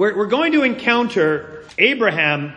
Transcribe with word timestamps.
we're, 0.00 0.16
we're 0.16 0.26
going 0.26 0.52
to 0.52 0.62
encounter 0.62 1.62
Abraham 1.76 2.54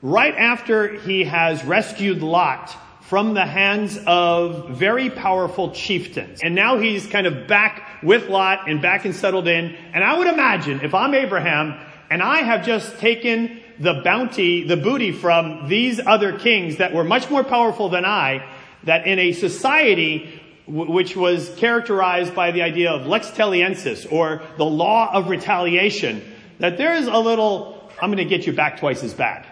right 0.00 0.34
after 0.34 0.98
he 0.98 1.24
has 1.24 1.62
rescued 1.62 2.22
Lot 2.22 2.74
from 3.02 3.34
the 3.34 3.44
hands 3.44 3.98
of 4.06 4.70
very 4.70 5.10
powerful 5.10 5.72
chieftains. 5.72 6.40
And 6.42 6.54
now 6.54 6.78
he's 6.78 7.06
kind 7.06 7.26
of 7.26 7.46
back 7.46 8.02
with 8.02 8.30
Lot 8.30 8.70
and 8.70 8.80
back 8.80 9.04
and 9.04 9.14
settled 9.14 9.48
in. 9.48 9.76
And 9.92 10.02
I 10.02 10.16
would 10.16 10.28
imagine 10.28 10.80
if 10.80 10.94
I'm 10.94 11.12
Abraham 11.12 11.78
and 12.08 12.22
I 12.22 12.38
have 12.38 12.64
just 12.64 12.98
taken 12.98 13.60
the 13.78 14.00
bounty, 14.02 14.66
the 14.66 14.78
booty 14.78 15.12
from 15.12 15.68
these 15.68 16.00
other 16.00 16.38
kings 16.38 16.78
that 16.78 16.94
were 16.94 17.04
much 17.04 17.28
more 17.28 17.44
powerful 17.44 17.90
than 17.90 18.06
I, 18.06 18.48
that 18.84 19.06
in 19.06 19.18
a 19.18 19.32
society 19.32 20.40
w- 20.66 20.90
which 20.90 21.14
was 21.14 21.54
characterized 21.56 22.34
by 22.34 22.50
the 22.52 22.62
idea 22.62 22.92
of 22.92 23.06
lex 23.06 23.30
talionis 23.30 24.10
or 24.10 24.40
the 24.56 24.64
law 24.64 25.10
of 25.12 25.28
retaliation, 25.28 26.22
that 26.58 26.76
there 26.76 26.94
is 26.94 27.06
a 27.06 27.18
little, 27.18 27.90
I'm 28.00 28.10
going 28.10 28.18
to 28.18 28.24
get 28.24 28.46
you 28.46 28.52
back 28.52 28.80
twice 28.80 29.02
as 29.02 29.14
bad 29.14 29.46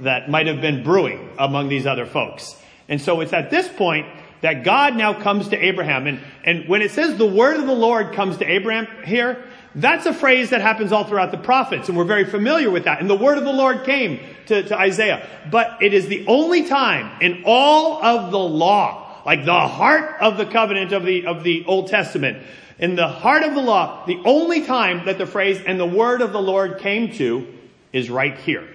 that 0.00 0.30
might 0.30 0.46
have 0.46 0.60
been 0.60 0.82
brewing 0.82 1.30
among 1.38 1.68
these 1.68 1.86
other 1.86 2.06
folks. 2.06 2.56
And 2.88 3.00
so 3.00 3.20
it's 3.20 3.32
at 3.32 3.50
this 3.50 3.68
point 3.68 4.06
that 4.40 4.64
God 4.64 4.96
now 4.96 5.12
comes 5.12 5.48
to 5.48 5.56
Abraham. 5.56 6.06
And, 6.06 6.20
and 6.44 6.68
when 6.68 6.82
it 6.82 6.90
says 6.90 7.16
the 7.16 7.26
word 7.26 7.60
of 7.60 7.66
the 7.66 7.74
Lord 7.74 8.14
comes 8.14 8.38
to 8.38 8.50
Abraham 8.50 8.86
here, 9.04 9.44
that's 9.74 10.06
a 10.06 10.12
phrase 10.12 10.50
that 10.50 10.60
happens 10.60 10.90
all 10.90 11.04
throughout 11.04 11.30
the 11.30 11.38
prophets, 11.38 11.88
and 11.88 11.96
we're 11.96 12.04
very 12.04 12.24
familiar 12.24 12.70
with 12.70 12.84
that. 12.84 13.00
And 13.00 13.08
the 13.08 13.16
word 13.16 13.38
of 13.38 13.44
the 13.44 13.52
Lord 13.52 13.84
came 13.84 14.18
to, 14.46 14.64
to 14.64 14.76
Isaiah. 14.76 15.24
But 15.48 15.80
it 15.80 15.94
is 15.94 16.08
the 16.08 16.26
only 16.26 16.64
time 16.64 17.22
in 17.22 17.44
all 17.46 18.04
of 18.04 18.32
the 18.32 18.38
law, 18.38 19.22
like 19.24 19.44
the 19.44 19.68
heart 19.68 20.16
of 20.20 20.38
the 20.38 20.46
covenant 20.46 20.92
of 20.92 21.04
the, 21.04 21.26
of 21.26 21.44
the 21.44 21.64
Old 21.66 21.86
Testament, 21.86 22.42
in 22.80 22.96
the 22.96 23.06
heart 23.06 23.42
of 23.42 23.54
the 23.54 23.60
law, 23.60 24.04
the 24.06 24.20
only 24.24 24.64
time 24.64 25.04
that 25.04 25.18
the 25.18 25.26
phrase 25.26 25.60
and 25.64 25.78
the 25.78 25.86
word 25.86 26.22
of 26.22 26.32
the 26.32 26.40
Lord 26.40 26.78
came 26.78 27.12
to 27.12 27.46
is 27.92 28.08
right 28.08 28.36
here. 28.38 28.66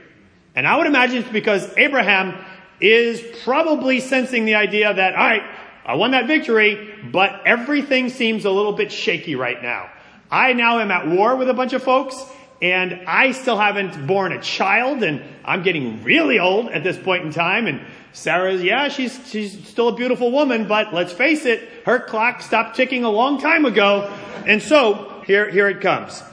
And 0.55 0.68
I 0.68 0.78
would 0.78 0.86
imagine 0.86 1.18
it's 1.18 1.30
because 1.30 1.68
Abraham 1.76 2.36
is 2.80 3.22
probably 3.44 4.00
sensing 4.00 4.45
the 4.45 4.56
idea 4.56 4.94
that, 4.94 5.14
alright, 5.14 5.42
I 5.86 5.95
won 5.95 6.11
that 6.11 6.28
victory, 6.28 6.94
but 7.11 7.42
everything 7.48 8.09
seems 8.09 8.45
a 8.45 8.52
little 8.52 8.73
bit 8.73 8.92
shaky 8.92 9.36
right 9.36 9.61
now. 9.61 9.89
I 10.30 10.53
now 10.53 10.80
am 10.80 10.92
at 10.92 11.08
war 11.08 11.36
with 11.36 11.50
a 11.50 11.53
bunch 11.53 11.73
of 11.73 11.81
folks, 11.81 12.23
and 12.61 13.03
I 13.08 13.31
still 13.31 13.58
haven't 13.58 14.06
born 14.06 14.31
a 14.31 14.42
child, 14.42 15.02
and 15.03 15.23
I'm 15.44 15.64
getting 15.64 16.03
really 16.03 16.39
old 16.39 16.70
at 16.70 16.83
this 16.83 16.98
point 16.98 17.26
in 17.26 17.31
time, 17.31 17.67
and 17.67 17.81
Sarah's, 18.16 18.63
yeah, 18.63 18.88
she's, 18.88 19.19
she's 19.30 19.67
still 19.67 19.89
a 19.89 19.95
beautiful 19.95 20.31
woman, 20.31 20.69
but 20.69 20.94
let's 20.94 21.11
face 21.11 21.45
it, 21.45 21.67
her 21.85 21.99
clock 21.99 22.41
stopped 22.41 22.77
ticking 22.77 23.03
a 23.03 23.09
long 23.09 23.41
time 23.41 23.66
ago. 23.66 24.09
And 24.47 24.61
so, 24.61 25.21
here, 25.27 25.52
here 25.52 25.67
it 25.67 25.81
comes. 25.81 26.23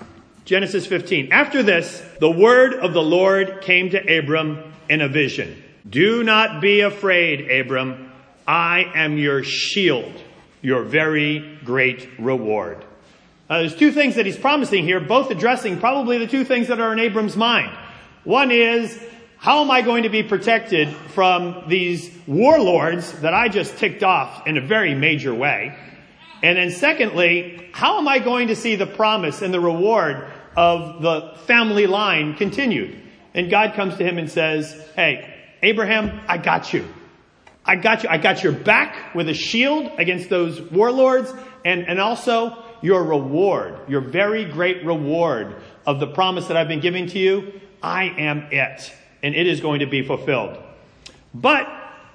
Genesis 0.44 0.86
15. 0.86 1.33
After 1.33 1.62
this, 1.62 2.00
the 2.20 2.30
word 2.30 2.75
of 2.75 2.92
the 2.92 3.03
Lord 3.03 3.62
came 3.62 3.91
to 3.91 4.19
Abram 4.19 4.72
in 4.88 5.00
a 5.00 5.08
vision. 5.08 5.60
Do 5.88 6.22
not 6.22 6.60
be 6.60 6.83
afraid, 6.83 7.50
Abram. 7.50 8.12
I 8.47 8.84
am 8.94 9.19
your 9.19 9.42
shield, 9.42 10.14
your 10.60 10.84
very 10.84 11.58
great 11.64 12.08
reward. 12.16 12.84
Uh, 13.50 13.58
there's 13.58 13.75
two 13.75 13.91
things 13.91 14.14
that 14.14 14.25
he's 14.25 14.38
promising 14.38 14.84
here, 14.84 15.00
both 15.00 15.33
addressing 15.33 15.80
probably 15.80 16.19
the 16.19 16.28
two 16.28 16.44
things 16.44 16.69
that 16.69 16.78
are 16.78 16.92
in 16.92 17.00
Abram's 17.00 17.36
mind. 17.36 17.77
One 18.22 18.53
is, 18.53 19.03
how 19.43 19.61
am 19.61 19.73
I 19.73 19.83
going 19.83 20.05
to 20.05 20.09
be 20.09 20.23
protected 20.23 20.89
from 20.89 21.65
these 21.67 22.17
warlords 22.29 23.11
that 23.23 23.35
I 23.35 23.49
just 23.49 23.77
ticked 23.77 24.05
off 24.05 24.47
in 24.47 24.57
a 24.57 24.61
very 24.61 24.95
major 24.95 25.34
way? 25.34 25.77
And 26.45 26.57
then 26.57 26.71
secondly, 26.71 27.69
how 27.73 27.99
am 27.99 28.07
I 28.07 28.21
going 28.21 28.47
to 28.49 28.55
see 28.55 28.77
the 28.77 28.87
promise 28.87 29.43
and 29.43 29.53
the 29.53 29.59
reward 29.59 30.31
of 30.57 31.03
the 31.03 31.34
family 31.47 31.89
line 31.89 32.37
continued? 32.37 32.97
And 33.34 33.51
God 33.51 33.75
comes 33.75 33.97
to 33.97 34.05
him 34.05 34.17
and 34.17 34.31
says, 34.31 34.81
Hey, 34.95 35.34
Abraham, 35.61 36.21
I 36.29 36.39
got 36.39 36.73
you. 36.73 36.87
I 37.65 37.75
got 37.75 38.05
you. 38.05 38.11
I 38.11 38.19
got 38.19 38.45
your 38.45 38.53
back 38.53 39.12
with 39.12 39.29
a 39.29 39.34
shield 39.34 39.91
against 39.99 40.31
those 40.31 40.61
warlords 40.61 41.34
and, 41.65 41.89
and 41.89 41.99
also 41.99 42.62
your 42.81 43.03
reward, 43.03 43.89
your 43.89 44.03
very 44.03 44.45
great 44.45 44.87
reward 44.87 45.56
of 45.84 45.99
the 45.99 46.06
promise 46.06 46.47
that 46.47 46.56
I've 46.56 46.69
been 46.69 46.78
giving 46.78 47.09
to 47.09 47.19
you. 47.19 47.61
I 47.83 48.05
am 48.05 48.47
it 48.53 48.95
and 49.22 49.34
it 49.34 49.47
is 49.47 49.60
going 49.60 49.81
to 49.81 49.87
be 49.87 50.03
fulfilled. 50.03 50.59
But 51.34 51.69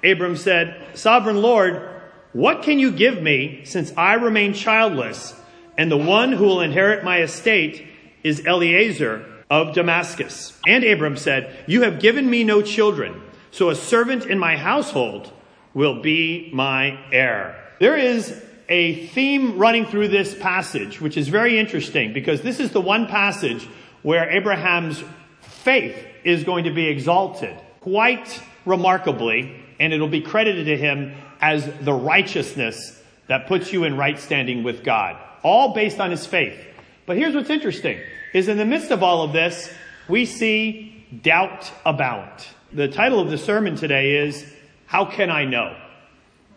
Abram 0.04 0.36
said, 0.36 0.96
Sovereign 0.96 1.40
Lord, 1.42 1.88
what 2.32 2.62
can 2.62 2.78
you 2.78 2.92
give 2.92 3.22
me 3.22 3.62
since 3.64 3.92
I 3.96 4.14
remain 4.14 4.52
childless 4.52 5.34
and 5.76 5.90
the 5.90 5.96
one 5.96 6.32
who 6.32 6.44
will 6.44 6.60
inherit 6.60 7.04
my 7.04 7.22
estate 7.22 7.86
is 8.22 8.44
Eliezer 8.46 9.24
of 9.50 9.74
Damascus? 9.74 10.58
And 10.66 10.84
Abram 10.84 11.16
said, 11.16 11.64
You 11.66 11.82
have 11.82 12.00
given 12.00 12.28
me 12.28 12.44
no 12.44 12.62
children, 12.62 13.20
so 13.50 13.70
a 13.70 13.74
servant 13.74 14.26
in 14.26 14.38
my 14.38 14.56
household 14.56 15.32
will 15.74 16.00
be 16.02 16.50
my 16.52 16.98
heir. 17.12 17.64
There 17.80 17.96
is 17.96 18.42
a 18.68 19.06
theme 19.06 19.56
running 19.56 19.86
through 19.86 20.08
this 20.08 20.34
passage, 20.34 21.00
which 21.00 21.16
is 21.16 21.28
very 21.28 21.58
interesting 21.58 22.12
because 22.12 22.42
this 22.42 22.60
is 22.60 22.72
the 22.72 22.80
one 22.80 23.06
passage 23.06 23.66
where 24.02 24.28
Abraham's 24.30 25.02
faith 25.40 26.07
is 26.28 26.44
going 26.44 26.64
to 26.64 26.70
be 26.70 26.86
exalted 26.86 27.56
quite 27.80 28.42
remarkably, 28.66 29.64
and 29.80 29.94
it'll 29.94 30.08
be 30.08 30.20
credited 30.20 30.66
to 30.66 30.76
him 30.76 31.14
as 31.40 31.64
the 31.80 31.92
righteousness 31.92 33.00
that 33.28 33.46
puts 33.46 33.72
you 33.72 33.84
in 33.84 33.96
right 33.96 34.18
standing 34.18 34.62
with 34.62 34.84
God. 34.84 35.16
All 35.42 35.72
based 35.72 36.00
on 36.00 36.10
his 36.10 36.26
faith. 36.26 36.58
But 37.06 37.16
here's 37.16 37.34
what's 37.34 37.48
interesting, 37.48 37.98
is 38.34 38.48
in 38.48 38.58
the 38.58 38.66
midst 38.66 38.90
of 38.90 39.02
all 39.02 39.22
of 39.22 39.32
this, 39.32 39.72
we 40.06 40.26
see 40.26 41.06
doubt 41.22 41.72
abound. 41.86 42.46
The 42.74 42.88
title 42.88 43.20
of 43.20 43.30
the 43.30 43.38
sermon 43.38 43.76
today 43.76 44.16
is, 44.16 44.44
How 44.84 45.06
Can 45.06 45.30
I 45.30 45.46
Know? 45.46 45.74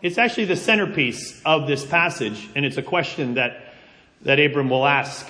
It's 0.01 0.17
actually 0.17 0.45
the 0.45 0.57
centerpiece 0.57 1.41
of 1.45 1.67
this 1.67 1.85
passage, 1.85 2.49
and 2.55 2.65
it's 2.65 2.77
a 2.77 2.83
question 2.83 3.35
that, 3.35 3.73
that 4.23 4.37
Abram 4.37 4.69
will 4.69 4.85
ask 4.85 5.25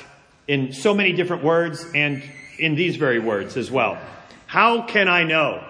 in 0.47 0.73
so 0.73 0.95
many 0.95 1.13
different 1.13 1.43
words 1.43 1.85
and 1.93 2.23
in 2.57 2.73
these 2.73 2.95
very 2.95 3.19
words 3.19 3.55
as 3.55 3.69
well. 3.69 3.99
How 4.51 4.81
can 4.81 5.07
I 5.07 5.23
know? 5.23 5.63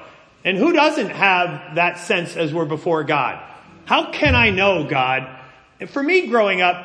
And 0.44 0.58
who 0.58 0.74
doesn't 0.74 1.12
have 1.12 1.76
that 1.76 2.00
sense 2.00 2.36
as 2.36 2.52
we're 2.52 2.66
before 2.66 3.04
God? 3.04 3.40
How 3.86 4.10
can 4.12 4.34
I 4.34 4.50
know 4.50 4.90
God? 4.90 5.30
And 5.80 5.88
for 5.88 6.02
me 6.02 6.26
growing 6.26 6.62
up, 6.62 6.84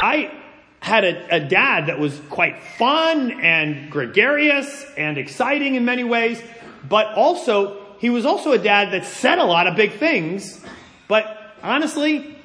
I 0.00 0.32
had 0.80 1.04
a, 1.04 1.36
a, 1.36 1.38
dad 1.38 1.86
that 1.86 2.00
was 2.00 2.20
quite 2.30 2.60
fun 2.78 3.30
and 3.42 3.92
gregarious 3.92 4.84
and 4.96 5.18
exciting 5.18 5.76
in 5.76 5.84
many 5.84 6.02
ways, 6.02 6.42
but 6.88 7.14
also, 7.14 7.80
he 8.00 8.10
was 8.10 8.26
also 8.26 8.50
a 8.50 8.58
dad 8.58 8.92
that 8.92 9.04
said 9.04 9.38
a 9.38 9.44
lot 9.44 9.68
of 9.68 9.76
big 9.76 9.92
things, 10.00 10.60
but 11.06 11.54
honestly, 11.62 12.36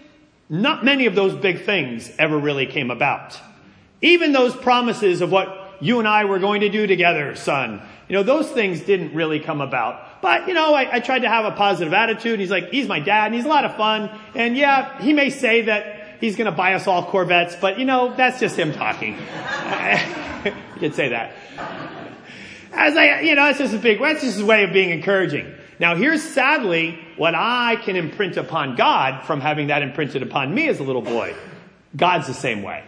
not 0.47 0.85
many 0.85 1.07
of 1.07 1.15
those 1.15 1.33
big 1.33 1.65
things 1.65 2.11
ever 2.19 2.37
really 2.37 2.67
came 2.67 2.91
about. 2.91 3.35
Even 4.03 4.31
those 4.31 4.55
promises 4.55 5.21
of 5.21 5.31
what 5.31 5.77
you 5.79 5.97
and 5.97 6.07
I 6.07 6.25
were 6.25 6.37
going 6.37 6.61
to 6.61 6.69
do 6.69 6.85
together, 6.85 7.35
son, 7.35 7.81
you 8.11 8.17
know, 8.17 8.23
those 8.23 8.51
things 8.51 8.81
didn't 8.81 9.13
really 9.13 9.39
come 9.39 9.61
about. 9.61 10.21
But, 10.21 10.49
you 10.49 10.53
know, 10.53 10.73
I, 10.73 10.95
I 10.95 10.99
tried 10.99 11.19
to 11.19 11.29
have 11.29 11.45
a 11.45 11.51
positive 11.51 11.93
attitude. 11.93 12.41
He's 12.41 12.51
like, 12.51 12.69
he's 12.69 12.85
my 12.85 12.99
dad 12.99 13.27
and 13.27 13.35
he's 13.35 13.45
a 13.45 13.47
lot 13.47 13.63
of 13.63 13.77
fun. 13.77 14.09
And 14.35 14.57
yeah, 14.57 15.01
he 15.01 15.13
may 15.13 15.29
say 15.29 15.61
that 15.61 16.17
he's 16.19 16.35
going 16.35 16.47
to 16.47 16.51
buy 16.51 16.73
us 16.73 16.87
all 16.87 17.05
Corvettes, 17.05 17.55
but 17.55 17.79
you 17.79 17.85
know, 17.85 18.13
that's 18.13 18.37
just 18.37 18.59
him 18.59 18.73
talking. 18.73 19.13
he 20.73 20.79
did 20.81 20.93
say 20.93 21.07
that. 21.07 21.31
As 22.73 22.97
I, 22.97 23.21
you 23.21 23.33
know, 23.35 23.45
that's 23.45 23.59
just 23.59 23.73
a 23.73 23.77
big, 23.77 24.01
that's 24.01 24.21
just 24.21 24.35
his 24.35 24.43
way 24.43 24.65
of 24.65 24.73
being 24.73 24.89
encouraging. 24.89 25.49
Now 25.79 25.95
here's 25.95 26.21
sadly 26.21 26.99
what 27.15 27.33
I 27.33 27.77
can 27.77 27.95
imprint 27.95 28.35
upon 28.35 28.75
God 28.75 29.23
from 29.23 29.39
having 29.39 29.67
that 29.67 29.83
imprinted 29.83 30.21
upon 30.21 30.53
me 30.53 30.67
as 30.67 30.81
a 30.81 30.83
little 30.83 31.01
boy. 31.01 31.33
God's 31.95 32.27
the 32.27 32.33
same 32.33 32.61
way. 32.61 32.83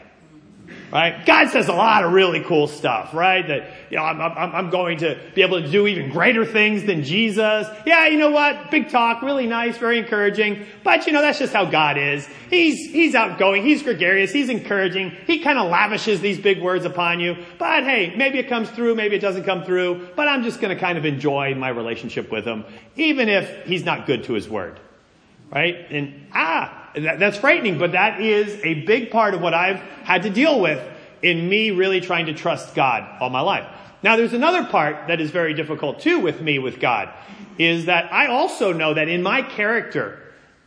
Right? 0.94 1.26
God 1.26 1.50
says 1.50 1.70
a 1.70 1.74
lot 1.74 2.04
of 2.04 2.14
really 2.14 2.42
cool 2.42 2.68
stuff, 2.68 3.16
right? 3.16 3.48
That, 3.48 3.68
you 3.90 3.98
know, 3.98 4.04
I'm, 4.04 4.22
I'm, 4.22 4.56
I'm 4.56 4.70
going 4.70 5.00
to 5.00 5.20
be 5.34 5.42
able 5.42 5.60
to 5.60 5.68
do 5.68 5.88
even 5.88 6.12
greater 6.12 6.46
things 6.46 6.84
than 6.84 7.04
Jesus. 7.04 7.68
Yeah, 7.88 8.06
you 8.06 8.20
know 8.20 8.30
what? 8.30 8.70
Big 8.70 8.90
talk, 8.90 9.24
really 9.24 9.48
nice, 9.48 9.76
very 9.80 9.98
encouraging. 9.98 10.68
But, 10.84 11.08
you 11.08 11.14
know, 11.14 11.24
that's 11.24 11.40
just 11.40 11.52
how 11.52 11.66
God 11.66 11.98
is. 11.98 12.28
He's, 12.52 12.92
he's 12.92 13.16
outgoing, 13.16 13.64
he's 13.64 13.82
gregarious, 13.82 14.32
he's 14.32 14.50
encouraging. 14.50 15.14
He 15.26 15.40
kind 15.40 15.58
of 15.58 15.72
lavishes 15.72 16.22
these 16.22 16.38
big 16.38 16.62
words 16.62 16.86
upon 16.86 17.20
you. 17.20 17.38
But 17.58 17.86
hey, 17.86 18.14
maybe 18.16 18.38
it 18.38 18.48
comes 18.48 18.70
through, 18.70 18.94
maybe 18.94 19.16
it 19.16 19.22
doesn't 19.22 19.46
come 19.46 19.64
through. 19.64 20.10
But 20.16 20.28
I'm 20.28 20.44
just 20.44 20.62
going 20.62 20.76
to 20.76 20.80
kind 20.80 21.00
of 21.00 21.06
enjoy 21.06 21.56
my 21.56 21.70
relationship 21.70 22.32
with 22.32 22.46
him, 22.46 22.66
even 22.98 23.30
if 23.30 23.66
he's 23.66 23.84
not 23.84 24.06
good 24.06 24.26
to 24.26 24.34
his 24.34 24.48
word. 24.48 24.80
Right? 25.52 25.76
And, 25.90 26.28
ah, 26.34 26.83
that, 26.96 27.20
that's 27.20 27.38
frightening, 27.38 27.78
but 27.78 27.94
that 27.94 28.22
is 28.22 28.60
a 28.64 28.86
big 28.86 29.12
part 29.12 29.34
of 29.34 29.42
what 29.42 29.54
I've 29.54 29.80
had 30.04 30.24
to 30.24 30.30
deal 30.30 30.60
with 30.60 30.82
in 31.22 31.48
me 31.48 31.72
really 31.72 32.02
trying 32.02 32.28
to 32.28 32.34
trust 32.34 32.76
God 32.76 33.22
all 33.22 33.30
my 33.30 33.42
life. 33.42 33.66
Now 34.04 34.18
there's 34.18 34.34
another 34.34 34.66
part 34.66 35.08
that 35.08 35.22
is 35.22 35.32
very 35.32 35.54
difficult 35.54 36.02
too 36.02 36.20
with 36.20 36.42
me 36.42 36.60
with 36.60 36.80
God, 36.80 37.10
is 37.58 37.86
that 37.86 38.12
I 38.12 38.28
also 38.28 38.74
know 38.74 38.94
that 38.94 39.08
in 39.08 39.24
my 39.24 39.42
character 39.42 40.20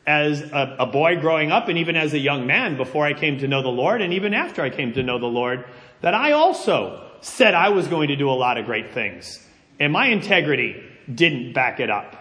as 0.06 0.40
a, 0.40 0.76
a, 0.80 0.86
boy 0.86 1.20
growing 1.20 1.50
up 1.50 1.68
and 1.68 1.78
even 1.78 1.96
as 1.96 2.14
a 2.14 2.18
young 2.18 2.46
man 2.46 2.76
before 2.76 3.04
I 3.04 3.12
came 3.12 3.38
to 3.40 3.48
know 3.48 3.60
the 3.60 3.68
Lord 3.68 4.00
and 4.00 4.12
even 4.12 4.34
after 4.34 4.62
I 4.62 4.70
came 4.70 4.92
to 4.94 5.02
know 5.02 5.18
the 5.18 5.26
Lord, 5.26 5.64
that 6.00 6.14
I 6.14 6.32
also 6.32 7.10
said 7.20 7.54
I 7.54 7.70
was 7.70 7.88
going 7.88 8.08
to 8.08 8.16
do 8.16 8.30
a 8.30 8.32
lot 8.32 8.56
of 8.56 8.66
great 8.66 8.92
things, 8.92 9.44
and 9.80 9.92
my 9.92 10.06
integrity 10.06 10.82
didn't 11.12 11.52
back 11.52 11.80
it 11.80 11.90
up. 11.90 12.16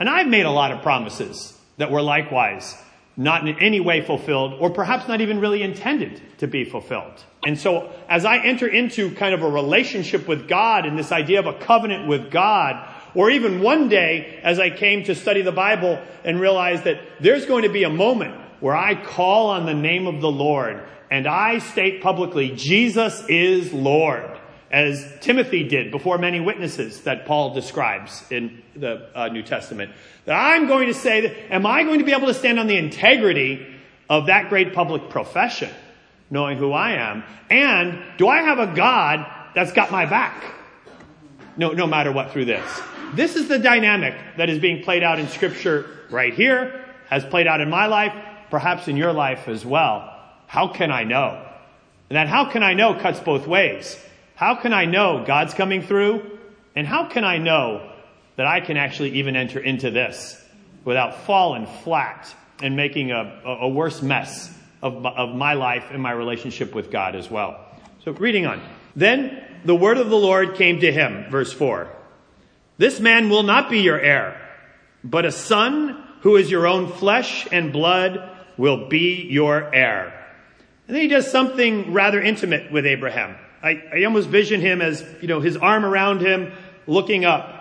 And 0.00 0.08
I've 0.08 0.28
made 0.28 0.46
a 0.46 0.50
lot 0.50 0.72
of 0.72 0.82
promises 0.82 1.56
that 1.76 1.90
were 1.90 2.02
likewise 2.02 2.76
not 3.18 3.46
in 3.46 3.58
any 3.58 3.80
way 3.80 4.00
fulfilled, 4.00 4.54
or 4.60 4.70
perhaps 4.70 5.08
not 5.08 5.20
even 5.20 5.40
really 5.40 5.62
intended 5.62 6.22
to 6.38 6.46
be 6.46 6.64
fulfilled. 6.64 7.22
And 7.44 7.58
so, 7.58 7.92
as 8.08 8.24
I 8.24 8.38
enter 8.38 8.66
into 8.68 9.14
kind 9.14 9.34
of 9.34 9.42
a 9.42 9.50
relationship 9.50 10.26
with 10.26 10.48
God 10.48 10.86
and 10.86 10.96
this 10.96 11.12
idea 11.12 11.40
of 11.40 11.46
a 11.46 11.58
covenant 11.58 12.08
with 12.08 12.30
God, 12.30 12.88
or 13.14 13.28
even 13.28 13.60
one 13.60 13.88
day 13.88 14.40
as 14.44 14.60
I 14.60 14.70
came 14.70 15.02
to 15.04 15.14
study 15.16 15.42
the 15.42 15.52
Bible 15.52 16.00
and 16.24 16.40
realized 16.40 16.84
that 16.84 17.00
there's 17.20 17.44
going 17.44 17.64
to 17.64 17.68
be 17.68 17.82
a 17.82 17.90
moment 17.90 18.40
where 18.60 18.76
I 18.76 18.94
call 18.94 19.50
on 19.50 19.66
the 19.66 19.74
name 19.74 20.06
of 20.06 20.20
the 20.20 20.30
Lord 20.30 20.82
and 21.10 21.26
I 21.26 21.58
state 21.58 22.02
publicly, 22.02 22.52
Jesus 22.54 23.24
is 23.28 23.72
Lord, 23.72 24.38
as 24.70 25.16
Timothy 25.20 25.66
did 25.66 25.90
before 25.90 26.18
many 26.18 26.38
witnesses 26.38 27.00
that 27.02 27.26
Paul 27.26 27.54
describes 27.54 28.24
in 28.30 28.62
the 28.76 29.08
uh, 29.14 29.28
New 29.28 29.42
Testament. 29.42 29.92
That 30.28 30.34
I'm 30.34 30.66
going 30.66 30.88
to 30.88 30.94
say 30.94 31.22
that, 31.22 31.54
am 31.54 31.64
I 31.64 31.84
going 31.84 32.00
to 32.00 32.04
be 32.04 32.12
able 32.12 32.26
to 32.26 32.34
stand 32.34 32.58
on 32.58 32.66
the 32.66 32.76
integrity 32.76 33.66
of 34.10 34.26
that 34.26 34.50
great 34.50 34.74
public 34.74 35.08
profession, 35.08 35.70
knowing 36.28 36.58
who 36.58 36.70
I 36.70 36.96
am? 36.96 37.24
And 37.48 38.02
do 38.18 38.28
I 38.28 38.42
have 38.42 38.58
a 38.58 38.66
God 38.76 39.26
that's 39.54 39.72
got 39.72 39.90
my 39.90 40.04
back? 40.04 40.44
No, 41.56 41.72
no 41.72 41.86
matter 41.86 42.12
what 42.12 42.30
through 42.30 42.44
this. 42.44 42.80
This 43.14 43.36
is 43.36 43.48
the 43.48 43.58
dynamic 43.58 44.14
that 44.36 44.50
is 44.50 44.58
being 44.58 44.84
played 44.84 45.02
out 45.02 45.18
in 45.18 45.28
scripture 45.28 45.88
right 46.10 46.34
here, 46.34 46.84
has 47.06 47.24
played 47.24 47.46
out 47.46 47.62
in 47.62 47.70
my 47.70 47.86
life, 47.86 48.12
perhaps 48.50 48.86
in 48.86 48.98
your 48.98 49.14
life 49.14 49.48
as 49.48 49.64
well. 49.64 50.14
How 50.46 50.68
can 50.68 50.90
I 50.90 51.04
know? 51.04 51.42
And 52.10 52.16
that 52.18 52.28
how 52.28 52.50
can 52.50 52.62
I 52.62 52.74
know 52.74 52.92
cuts 53.00 53.18
both 53.18 53.46
ways. 53.46 53.98
How 54.34 54.56
can 54.56 54.74
I 54.74 54.84
know 54.84 55.24
God's 55.26 55.54
coming 55.54 55.80
through? 55.80 56.38
And 56.76 56.86
how 56.86 57.06
can 57.06 57.24
I 57.24 57.38
know 57.38 57.94
that 58.38 58.46
I 58.46 58.60
can 58.60 58.76
actually 58.76 59.18
even 59.18 59.34
enter 59.34 59.58
into 59.58 59.90
this 59.90 60.40
without 60.84 61.24
falling 61.24 61.66
flat 61.82 62.32
and 62.62 62.76
making 62.76 63.10
a, 63.10 63.42
a 63.44 63.68
worse 63.68 64.00
mess 64.00 64.56
of, 64.80 65.04
of 65.04 65.34
my 65.34 65.54
life 65.54 65.86
and 65.90 66.00
my 66.00 66.12
relationship 66.12 66.72
with 66.72 66.88
God 66.92 67.16
as 67.16 67.28
well? 67.28 67.58
So 68.04 68.12
reading 68.12 68.46
on. 68.46 68.62
Then 68.94 69.42
the 69.64 69.74
word 69.74 69.98
of 69.98 70.08
the 70.08 70.16
Lord 70.16 70.54
came 70.54 70.78
to 70.80 70.92
him, 70.92 71.28
verse 71.32 71.52
4. 71.52 71.92
This 72.76 73.00
man 73.00 73.28
will 73.28 73.42
not 73.42 73.70
be 73.70 73.80
your 73.80 74.00
heir, 74.00 74.40
but 75.02 75.24
a 75.24 75.32
son 75.32 76.00
who 76.20 76.36
is 76.36 76.48
your 76.48 76.68
own 76.68 76.92
flesh 76.92 77.48
and 77.50 77.72
blood 77.72 78.36
will 78.56 78.88
be 78.88 79.26
your 79.28 79.74
heir. 79.74 80.14
And 80.86 80.94
then 80.94 81.02
he 81.02 81.08
does 81.08 81.28
something 81.28 81.92
rather 81.92 82.22
intimate 82.22 82.70
with 82.70 82.86
Abraham. 82.86 83.34
I, 83.64 83.82
I 83.92 84.04
almost 84.04 84.28
vision 84.28 84.60
him 84.60 84.80
as, 84.80 85.04
you 85.20 85.26
know, 85.26 85.40
his 85.40 85.56
arm 85.56 85.84
around 85.84 86.20
him, 86.20 86.52
looking 86.86 87.24
up. 87.24 87.56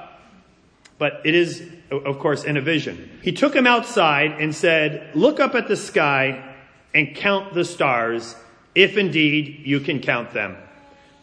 But 0.97 1.21
it 1.25 1.35
is, 1.35 1.63
of 1.91 2.19
course, 2.19 2.43
in 2.43 2.57
a 2.57 2.61
vision. 2.61 3.19
He 3.21 3.31
took 3.31 3.55
him 3.55 3.67
outside 3.67 4.41
and 4.41 4.55
said, 4.55 5.15
look 5.15 5.39
up 5.39 5.53
at 5.53 5.67
the 5.67 5.75
sky 5.75 6.55
and 6.93 7.15
count 7.15 7.53
the 7.53 7.65
stars, 7.65 8.35
if 8.73 8.97
indeed 8.97 9.61
you 9.65 9.79
can 9.79 9.99
count 9.99 10.33
them. 10.33 10.57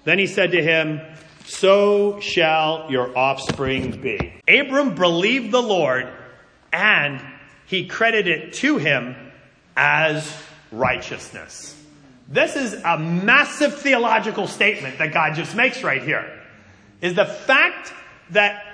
Then 0.05 0.19
he 0.19 0.27
said 0.27 0.53
to 0.53 0.63
him, 0.63 1.01
so 1.47 2.21
shall 2.21 2.91
your 2.91 3.17
offspring 3.17 4.01
be. 4.01 4.33
Abram 4.49 4.95
believed 4.95 5.51
the 5.51 5.63
Lord 5.63 6.09
and 6.73 7.23
he 7.67 7.87
credited 7.87 8.41
it 8.41 8.53
to 8.55 8.79
him 8.79 9.17
as 9.77 10.33
righteousness. 10.71 11.81
This 12.29 12.57
is 12.57 12.75
a 12.75 12.99
massive 12.99 13.79
theological 13.79 14.47
statement 14.47 14.99
that 14.99 15.13
God 15.13 15.35
just 15.35 15.55
makes 15.55 15.83
right 15.83 16.03
here. 16.03 16.41
Is 17.01 17.15
the 17.15 17.27
fact 17.27 17.93
that 18.31 18.74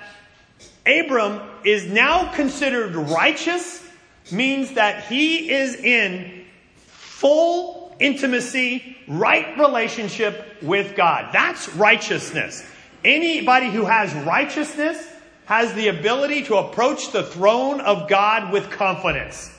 Abram 0.85 1.41
is 1.63 1.85
now 1.85 2.33
considered 2.33 2.95
righteous 2.95 3.83
means 4.31 4.73
that 4.73 5.05
he 5.05 5.51
is 5.51 5.75
in 5.75 6.45
full 6.85 7.95
intimacy, 7.99 8.97
right 9.07 9.57
relationship 9.59 10.57
with 10.61 10.95
God. 10.95 11.29
That's 11.33 11.69
righteousness. 11.75 12.65
Anybody 13.03 13.69
who 13.69 13.85
has 13.85 14.13
righteousness 14.25 15.07
has 15.45 15.73
the 15.73 15.89
ability 15.89 16.43
to 16.43 16.55
approach 16.55 17.11
the 17.11 17.23
throne 17.23 17.81
of 17.81 18.09
God 18.09 18.51
with 18.51 18.71
confidence, 18.71 19.51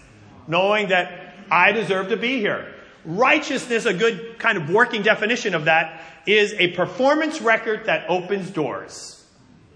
knowing 0.48 0.88
that 0.88 1.34
I 1.50 1.72
deserve 1.72 2.08
to 2.08 2.16
be 2.16 2.38
here. 2.38 2.74
Righteousness, 3.04 3.84
a 3.84 3.94
good 3.94 4.38
kind 4.38 4.58
of 4.58 4.70
working 4.70 5.02
definition 5.02 5.54
of 5.54 5.66
that, 5.66 6.00
is 6.26 6.54
a 6.54 6.68
performance 6.72 7.40
record 7.40 7.86
that 7.86 8.08
opens 8.08 8.50
doors. 8.50 9.21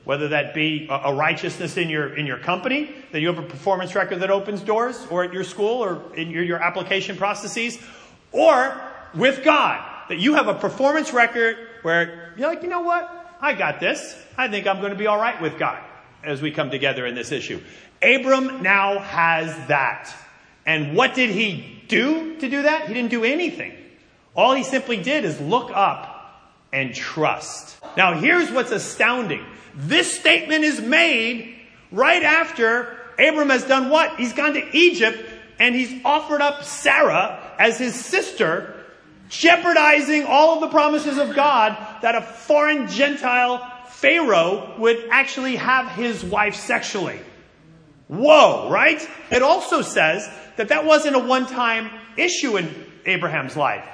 Whether 0.06 0.28
that 0.28 0.54
be 0.54 0.86
a 0.88 1.12
righteousness 1.12 1.76
in 1.76 1.90
your, 1.90 2.14
in 2.14 2.26
your 2.26 2.38
company, 2.38 2.94
that 3.10 3.20
you 3.20 3.26
have 3.26 3.38
a 3.38 3.46
performance 3.46 3.96
record 3.96 4.20
that 4.20 4.30
opens 4.30 4.60
doors, 4.60 5.04
or 5.10 5.24
at 5.24 5.32
your 5.32 5.42
school, 5.42 5.82
or 5.82 6.00
in 6.14 6.30
your, 6.30 6.44
your 6.44 6.62
application 6.62 7.16
processes, 7.16 7.76
or 8.30 8.80
with 9.14 9.42
God, 9.42 9.84
that 10.08 10.18
you 10.18 10.34
have 10.34 10.46
a 10.46 10.54
performance 10.54 11.12
record 11.12 11.56
where 11.82 12.32
you're 12.36 12.48
like, 12.48 12.62
you 12.62 12.68
know 12.68 12.82
what? 12.82 13.34
I 13.40 13.54
got 13.54 13.80
this. 13.80 14.16
I 14.38 14.46
think 14.46 14.68
I'm 14.68 14.78
going 14.78 14.92
to 14.92 14.98
be 14.98 15.08
all 15.08 15.18
right 15.18 15.42
with 15.42 15.58
God 15.58 15.82
as 16.22 16.40
we 16.40 16.52
come 16.52 16.70
together 16.70 17.04
in 17.04 17.16
this 17.16 17.32
issue. 17.32 17.60
Abram 18.00 18.62
now 18.62 19.00
has 19.00 19.48
that. 19.66 20.14
And 20.64 20.96
what 20.96 21.16
did 21.16 21.30
he 21.30 21.82
do 21.88 22.36
to 22.36 22.48
do 22.48 22.62
that? 22.62 22.86
He 22.86 22.94
didn't 22.94 23.10
do 23.10 23.24
anything. 23.24 23.72
All 24.36 24.54
he 24.54 24.62
simply 24.62 25.02
did 25.02 25.24
is 25.24 25.40
look 25.40 25.72
up 25.74 26.12
and 26.72 26.94
trust. 26.94 27.76
Now 27.96 28.20
here's 28.20 28.52
what's 28.52 28.70
astounding. 28.70 29.44
This 29.76 30.18
statement 30.18 30.64
is 30.64 30.80
made 30.80 31.54
right 31.92 32.22
after 32.22 32.96
Abram 33.18 33.50
has 33.50 33.64
done 33.64 33.90
what? 33.90 34.18
He's 34.18 34.32
gone 34.32 34.54
to 34.54 34.76
Egypt 34.76 35.18
and 35.58 35.74
he's 35.74 36.02
offered 36.04 36.40
up 36.40 36.64
Sarah 36.64 37.54
as 37.58 37.78
his 37.78 37.94
sister, 37.94 38.74
jeopardizing 39.28 40.24
all 40.24 40.54
of 40.54 40.60
the 40.60 40.68
promises 40.68 41.18
of 41.18 41.34
God 41.34 41.76
that 42.02 42.14
a 42.14 42.22
foreign 42.22 42.88
Gentile 42.88 43.72
Pharaoh 43.88 44.74
would 44.78 45.08
actually 45.10 45.56
have 45.56 45.88
his 45.92 46.22
wife 46.22 46.54
sexually. 46.54 47.18
Whoa, 48.08 48.70
right? 48.70 49.06
It 49.30 49.42
also 49.42 49.82
says 49.82 50.28
that 50.56 50.68
that 50.68 50.84
wasn't 50.84 51.16
a 51.16 51.20
one-time 51.20 51.90
issue 52.16 52.56
in 52.56 52.86
Abraham's 53.04 53.56
life. 53.56 53.86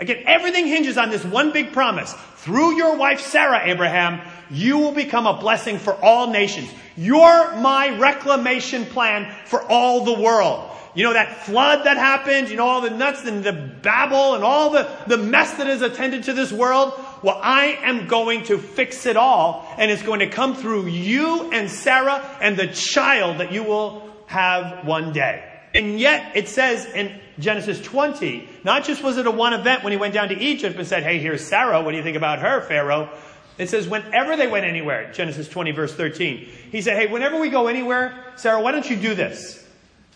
Again, 0.00 0.24
everything 0.26 0.66
hinges 0.66 0.98
on 0.98 1.10
this 1.10 1.24
one 1.24 1.52
big 1.52 1.72
promise. 1.72 2.12
Through 2.38 2.76
your 2.76 2.96
wife 2.96 3.20
Sarah, 3.20 3.62
Abraham, 3.64 4.20
you 4.54 4.78
will 4.78 4.92
become 4.92 5.26
a 5.26 5.38
blessing 5.38 5.78
for 5.78 5.94
all 5.94 6.30
nations. 6.30 6.70
You're 6.96 7.56
my 7.56 7.98
reclamation 7.98 8.86
plan 8.86 9.34
for 9.46 9.62
all 9.62 10.04
the 10.04 10.20
world. 10.20 10.70
You 10.94 11.02
know 11.02 11.12
that 11.12 11.44
flood 11.44 11.86
that 11.86 11.96
happened, 11.96 12.48
you 12.48 12.56
know 12.56 12.66
all 12.66 12.80
the 12.80 12.90
nuts 12.90 13.24
and 13.24 13.42
the 13.42 13.52
Babel 13.52 14.34
and 14.34 14.44
all 14.44 14.70
the, 14.70 14.88
the 15.08 15.18
mess 15.18 15.54
that 15.54 15.66
is 15.66 15.82
attended 15.82 16.24
to 16.24 16.32
this 16.32 16.52
world? 16.52 16.92
Well, 17.22 17.38
I 17.42 17.78
am 17.82 18.06
going 18.06 18.44
to 18.44 18.58
fix 18.58 19.04
it 19.06 19.16
all 19.16 19.66
and 19.76 19.90
it's 19.90 20.04
going 20.04 20.20
to 20.20 20.28
come 20.28 20.54
through 20.54 20.86
you 20.86 21.50
and 21.50 21.68
Sarah 21.68 22.24
and 22.40 22.56
the 22.56 22.68
child 22.68 23.38
that 23.38 23.50
you 23.50 23.64
will 23.64 24.08
have 24.26 24.86
one 24.86 25.12
day. 25.12 25.50
And 25.74 25.98
yet 25.98 26.36
it 26.36 26.48
says 26.48 26.86
in 26.86 27.20
Genesis 27.40 27.80
20, 27.80 28.48
not 28.62 28.84
just 28.84 29.02
was 29.02 29.18
it 29.18 29.26
a 29.26 29.30
one 29.32 29.52
event 29.52 29.82
when 29.82 29.92
he 29.92 29.96
went 29.96 30.14
down 30.14 30.28
to 30.28 30.38
Egypt 30.38 30.76
and 30.78 30.86
said, 30.86 31.02
hey, 31.02 31.18
here's 31.18 31.44
Sarah. 31.44 31.82
What 31.82 31.90
do 31.90 31.96
you 31.96 32.04
think 32.04 32.16
about 32.16 32.38
her, 32.38 32.60
Pharaoh? 32.60 33.10
It 33.56 33.68
says 33.68 33.86
whenever 33.88 34.36
they 34.36 34.46
went 34.46 34.66
anywhere, 34.66 35.12
Genesis 35.12 35.48
20 35.48 35.70
verse 35.70 35.94
13, 35.94 36.48
he 36.72 36.82
said, 36.82 36.96
hey, 36.96 37.06
whenever 37.06 37.38
we 37.38 37.50
go 37.50 37.68
anywhere, 37.68 38.24
Sarah, 38.36 38.60
why 38.60 38.72
don't 38.72 38.88
you 38.88 38.96
do 38.96 39.14
this? 39.14 39.64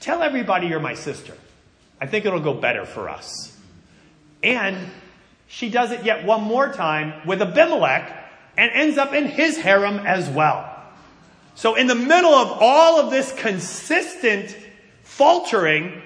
Tell 0.00 0.22
everybody 0.22 0.66
you're 0.66 0.80
my 0.80 0.94
sister. 0.94 1.34
I 2.00 2.06
think 2.06 2.24
it'll 2.24 2.40
go 2.40 2.54
better 2.54 2.84
for 2.84 3.08
us. 3.08 3.56
And 4.42 4.76
she 5.48 5.70
does 5.70 5.92
it 5.92 6.04
yet 6.04 6.24
one 6.24 6.42
more 6.42 6.72
time 6.72 7.26
with 7.26 7.42
Abimelech 7.42 8.14
and 8.56 8.70
ends 8.72 8.98
up 8.98 9.12
in 9.12 9.26
his 9.26 9.56
harem 9.56 9.98
as 9.98 10.28
well. 10.28 10.74
So 11.54 11.74
in 11.74 11.86
the 11.86 11.94
middle 11.94 12.34
of 12.34 12.58
all 12.60 13.00
of 13.00 13.10
this 13.10 13.32
consistent 13.32 14.56
faltering, 15.02 16.02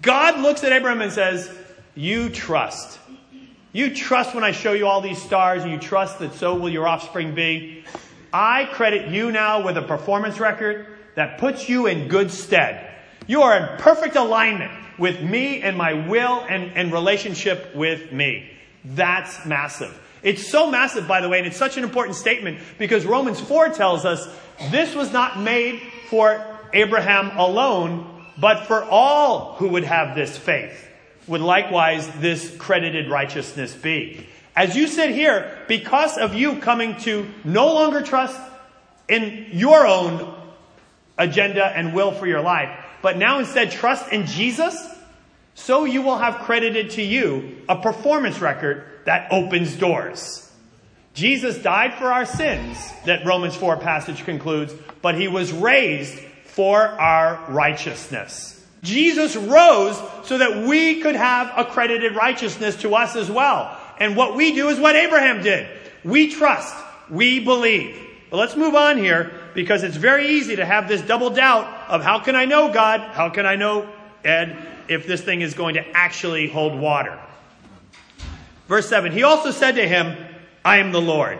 God 0.00 0.40
looks 0.40 0.64
at 0.64 0.72
Abraham 0.72 1.02
and 1.02 1.12
says, 1.12 1.50
You 1.94 2.30
trust. 2.30 2.98
You 3.76 3.94
trust 3.94 4.34
when 4.34 4.42
I 4.42 4.52
show 4.52 4.72
you 4.72 4.86
all 4.86 5.02
these 5.02 5.20
stars, 5.20 5.62
and 5.62 5.70
you 5.70 5.78
trust 5.78 6.20
that 6.20 6.32
so 6.32 6.54
will 6.54 6.70
your 6.70 6.88
offspring 6.88 7.34
be. 7.34 7.84
I 8.32 8.64
credit 8.72 9.08
you 9.08 9.30
now 9.30 9.66
with 9.66 9.76
a 9.76 9.82
performance 9.82 10.40
record 10.40 10.86
that 11.14 11.36
puts 11.36 11.68
you 11.68 11.86
in 11.86 12.08
good 12.08 12.30
stead. 12.30 12.90
You 13.26 13.42
are 13.42 13.54
in 13.54 13.78
perfect 13.78 14.16
alignment 14.16 14.72
with 14.98 15.20
me 15.20 15.60
and 15.60 15.76
my 15.76 15.92
will 15.92 16.42
and, 16.48 16.72
and 16.74 16.90
relationship 16.90 17.74
with 17.74 18.10
me. 18.12 18.50
That's 18.82 19.44
massive. 19.44 19.94
It's 20.22 20.50
so 20.50 20.70
massive, 20.70 21.06
by 21.06 21.20
the 21.20 21.28
way, 21.28 21.36
and 21.36 21.46
it's 21.46 21.58
such 21.58 21.76
an 21.76 21.84
important 21.84 22.16
statement 22.16 22.60
because 22.78 23.04
Romans 23.04 23.42
4 23.42 23.68
tells 23.68 24.06
us 24.06 24.26
this 24.70 24.94
was 24.94 25.12
not 25.12 25.38
made 25.38 25.82
for 26.08 26.42
Abraham 26.72 27.36
alone, 27.36 28.24
but 28.38 28.64
for 28.64 28.82
all 28.84 29.56
who 29.56 29.68
would 29.68 29.84
have 29.84 30.16
this 30.16 30.34
faith 30.34 30.85
would 31.26 31.40
likewise 31.40 32.08
this 32.18 32.54
credited 32.56 33.10
righteousness 33.10 33.74
be. 33.74 34.26
As 34.54 34.76
you 34.76 34.86
sit 34.86 35.10
here, 35.10 35.58
because 35.68 36.16
of 36.16 36.34
you 36.34 36.56
coming 36.56 36.96
to 37.00 37.28
no 37.44 37.74
longer 37.74 38.02
trust 38.02 38.40
in 39.08 39.48
your 39.52 39.86
own 39.86 40.34
agenda 41.18 41.64
and 41.64 41.94
will 41.94 42.12
for 42.12 42.26
your 42.26 42.40
life, 42.40 42.70
but 43.02 43.16
now 43.16 43.38
instead 43.38 43.70
trust 43.70 44.12
in 44.12 44.26
Jesus, 44.26 44.76
so 45.54 45.84
you 45.84 46.02
will 46.02 46.18
have 46.18 46.40
credited 46.40 46.90
to 46.92 47.02
you 47.02 47.62
a 47.68 47.76
performance 47.76 48.40
record 48.40 48.84
that 49.04 49.28
opens 49.30 49.76
doors. 49.76 50.50
Jesus 51.14 51.58
died 51.58 51.94
for 51.94 52.06
our 52.06 52.26
sins, 52.26 52.76
that 53.06 53.24
Romans 53.24 53.54
4 53.56 53.78
passage 53.78 54.24
concludes, 54.24 54.74
but 55.00 55.14
he 55.14 55.28
was 55.28 55.52
raised 55.52 56.18
for 56.44 56.80
our 56.80 57.50
righteousness. 57.50 58.55
Jesus 58.86 59.36
rose 59.36 60.00
so 60.24 60.38
that 60.38 60.66
we 60.66 61.00
could 61.00 61.16
have 61.16 61.52
accredited 61.56 62.14
righteousness 62.14 62.76
to 62.76 62.94
us 62.94 63.16
as 63.16 63.30
well. 63.30 63.76
And 63.98 64.16
what 64.16 64.36
we 64.36 64.54
do 64.54 64.68
is 64.68 64.78
what 64.78 64.96
Abraham 64.96 65.42
did. 65.42 65.68
We 66.04 66.30
trust. 66.32 66.74
We 67.10 67.40
believe. 67.40 68.00
But 68.30 68.38
let's 68.38 68.56
move 68.56 68.74
on 68.74 68.96
here 68.96 69.32
because 69.54 69.82
it's 69.82 69.96
very 69.96 70.28
easy 70.28 70.56
to 70.56 70.64
have 70.64 70.88
this 70.88 71.02
double 71.02 71.30
doubt 71.30 71.66
of 71.88 72.02
how 72.02 72.20
can 72.20 72.36
I 72.36 72.44
know 72.44 72.72
God? 72.72 73.00
How 73.00 73.28
can 73.28 73.46
I 73.46 73.56
know 73.56 73.88
Ed 74.24 74.56
if 74.88 75.06
this 75.06 75.22
thing 75.22 75.40
is 75.40 75.54
going 75.54 75.74
to 75.74 75.86
actually 75.96 76.48
hold 76.48 76.78
water? 76.78 77.18
Verse 78.68 78.88
7 78.88 79.12
He 79.12 79.22
also 79.22 79.50
said 79.50 79.72
to 79.72 79.86
him, 79.86 80.16
I 80.64 80.78
am 80.78 80.92
the 80.92 81.00
Lord, 81.00 81.38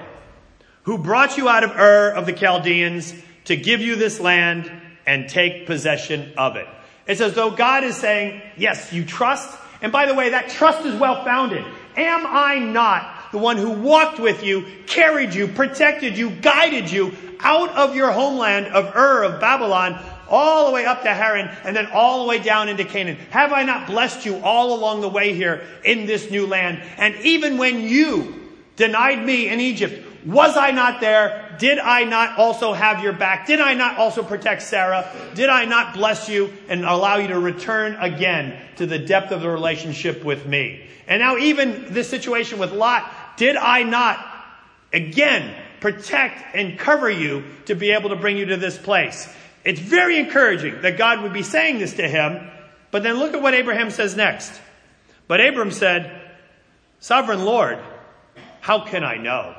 who 0.84 0.98
brought 0.98 1.36
you 1.36 1.48
out 1.48 1.64
of 1.64 1.70
Ur 1.70 2.10
of 2.10 2.26
the 2.26 2.32
Chaldeans 2.32 3.14
to 3.46 3.56
give 3.56 3.80
you 3.80 3.96
this 3.96 4.20
land 4.20 4.70
and 5.06 5.28
take 5.28 5.66
possession 5.66 6.32
of 6.36 6.56
it. 6.56 6.66
It's 7.06 7.20
as 7.20 7.34
though 7.34 7.50
God 7.50 7.84
is 7.84 7.96
saying, 7.96 8.42
Yes, 8.56 8.92
you 8.92 9.04
trust. 9.04 9.56
And 9.80 9.92
by 9.92 10.06
the 10.06 10.14
way, 10.14 10.30
that 10.30 10.48
trust 10.48 10.84
is 10.86 10.98
well 10.98 11.24
founded. 11.24 11.64
Am 11.96 12.26
I 12.26 12.58
not 12.58 13.32
the 13.32 13.38
one 13.38 13.56
who 13.56 13.70
walked 13.70 14.18
with 14.18 14.42
you, 14.42 14.66
carried 14.86 15.34
you, 15.34 15.48
protected 15.48 16.16
you, 16.16 16.30
guided 16.30 16.90
you 16.90 17.14
out 17.40 17.70
of 17.70 17.94
your 17.94 18.10
homeland 18.10 18.66
of 18.66 18.96
Ur 18.96 19.24
of 19.24 19.40
Babylon, 19.40 20.02
all 20.28 20.66
the 20.66 20.72
way 20.72 20.84
up 20.84 21.02
to 21.02 21.12
Haran, 21.12 21.48
and 21.64 21.76
then 21.76 21.86
all 21.86 22.22
the 22.22 22.28
way 22.28 22.38
down 22.38 22.68
into 22.68 22.84
Canaan? 22.84 23.16
Have 23.30 23.52
I 23.52 23.62
not 23.62 23.86
blessed 23.86 24.26
you 24.26 24.36
all 24.38 24.74
along 24.74 25.00
the 25.00 25.08
way 25.08 25.34
here 25.34 25.62
in 25.84 26.06
this 26.06 26.30
new 26.30 26.46
land? 26.46 26.82
And 26.96 27.14
even 27.16 27.58
when 27.58 27.82
you 27.82 28.34
denied 28.76 29.24
me 29.24 29.48
in 29.48 29.60
Egypt, 29.60 30.15
was 30.26 30.56
I 30.56 30.72
not 30.72 31.00
there? 31.00 31.54
Did 31.60 31.78
I 31.78 32.02
not 32.02 32.36
also 32.36 32.72
have 32.72 33.02
your 33.02 33.12
back? 33.12 33.46
Did 33.46 33.60
I 33.60 33.74
not 33.74 33.96
also 33.96 34.24
protect 34.24 34.62
Sarah? 34.62 35.08
Did 35.34 35.48
I 35.48 35.66
not 35.66 35.94
bless 35.94 36.28
you 36.28 36.52
and 36.68 36.84
allow 36.84 37.18
you 37.18 37.28
to 37.28 37.38
return 37.38 37.94
again 37.94 38.60
to 38.76 38.86
the 38.86 38.98
depth 38.98 39.30
of 39.30 39.40
the 39.40 39.48
relationship 39.48 40.24
with 40.24 40.44
me? 40.44 40.90
And 41.06 41.20
now 41.20 41.36
even 41.36 41.92
this 41.94 42.10
situation 42.10 42.58
with 42.58 42.72
Lot, 42.72 43.08
did 43.36 43.56
I 43.56 43.84
not 43.84 44.18
again 44.92 45.54
protect 45.78 46.56
and 46.56 46.76
cover 46.76 47.08
you 47.08 47.44
to 47.66 47.76
be 47.76 47.92
able 47.92 48.08
to 48.08 48.16
bring 48.16 48.36
you 48.36 48.46
to 48.46 48.56
this 48.56 48.76
place? 48.76 49.32
It's 49.64 49.80
very 49.80 50.18
encouraging 50.18 50.82
that 50.82 50.98
God 50.98 51.22
would 51.22 51.32
be 51.32 51.44
saying 51.44 51.78
this 51.78 51.94
to 51.94 52.08
him. 52.08 52.50
But 52.90 53.04
then 53.04 53.18
look 53.18 53.34
at 53.34 53.42
what 53.42 53.54
Abraham 53.54 53.90
says 53.90 54.16
next. 54.16 54.52
But 55.28 55.40
Abram 55.40 55.70
said, 55.70 56.20
Sovereign 56.98 57.44
Lord, 57.44 57.78
how 58.60 58.80
can 58.84 59.04
I 59.04 59.18
know? 59.18 59.54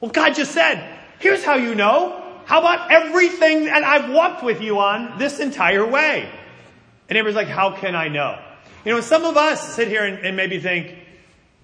Well, 0.00 0.10
God 0.10 0.34
just 0.34 0.52
said, 0.52 0.98
here's 1.18 1.44
how 1.44 1.54
you 1.54 1.74
know. 1.74 2.24
How 2.44 2.60
about 2.60 2.90
everything 2.90 3.64
that 3.64 3.82
I've 3.82 4.10
walked 4.10 4.42
with 4.42 4.62
you 4.62 4.78
on 4.78 5.18
this 5.18 5.40
entire 5.40 5.86
way? 5.86 6.30
And 7.08 7.18
Abram's 7.18 7.36
like, 7.36 7.48
how 7.48 7.72
can 7.76 7.94
I 7.94 8.08
know? 8.08 8.38
You 8.84 8.92
know, 8.92 9.00
some 9.00 9.24
of 9.24 9.36
us 9.36 9.74
sit 9.74 9.88
here 9.88 10.04
and, 10.04 10.24
and 10.24 10.36
maybe 10.36 10.60
think, 10.60 10.94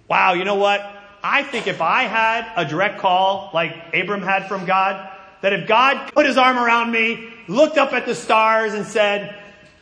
wow, 0.09 0.35
you 0.35 0.45
know 0.45 0.57
what? 0.57 0.81
I 1.23 1.43
think 1.43 1.67
if 1.67 1.81
I 1.81 2.03
had 2.03 2.53
a 2.57 2.69
direct 2.69 2.99
call 2.99 3.51
like 3.55 3.95
Abram 3.95 4.21
had 4.21 4.47
from 4.47 4.67
God, 4.67 5.11
that 5.41 5.53
if 5.53 5.67
God 5.67 6.13
put 6.13 6.27
his 6.27 6.37
arm 6.37 6.59
around 6.59 6.91
me, 6.91 7.31
looked 7.49 7.79
up 7.79 7.93
at 7.93 8.05
the 8.05 8.15
stars 8.15 8.75
and 8.75 8.85
said, 8.85 9.39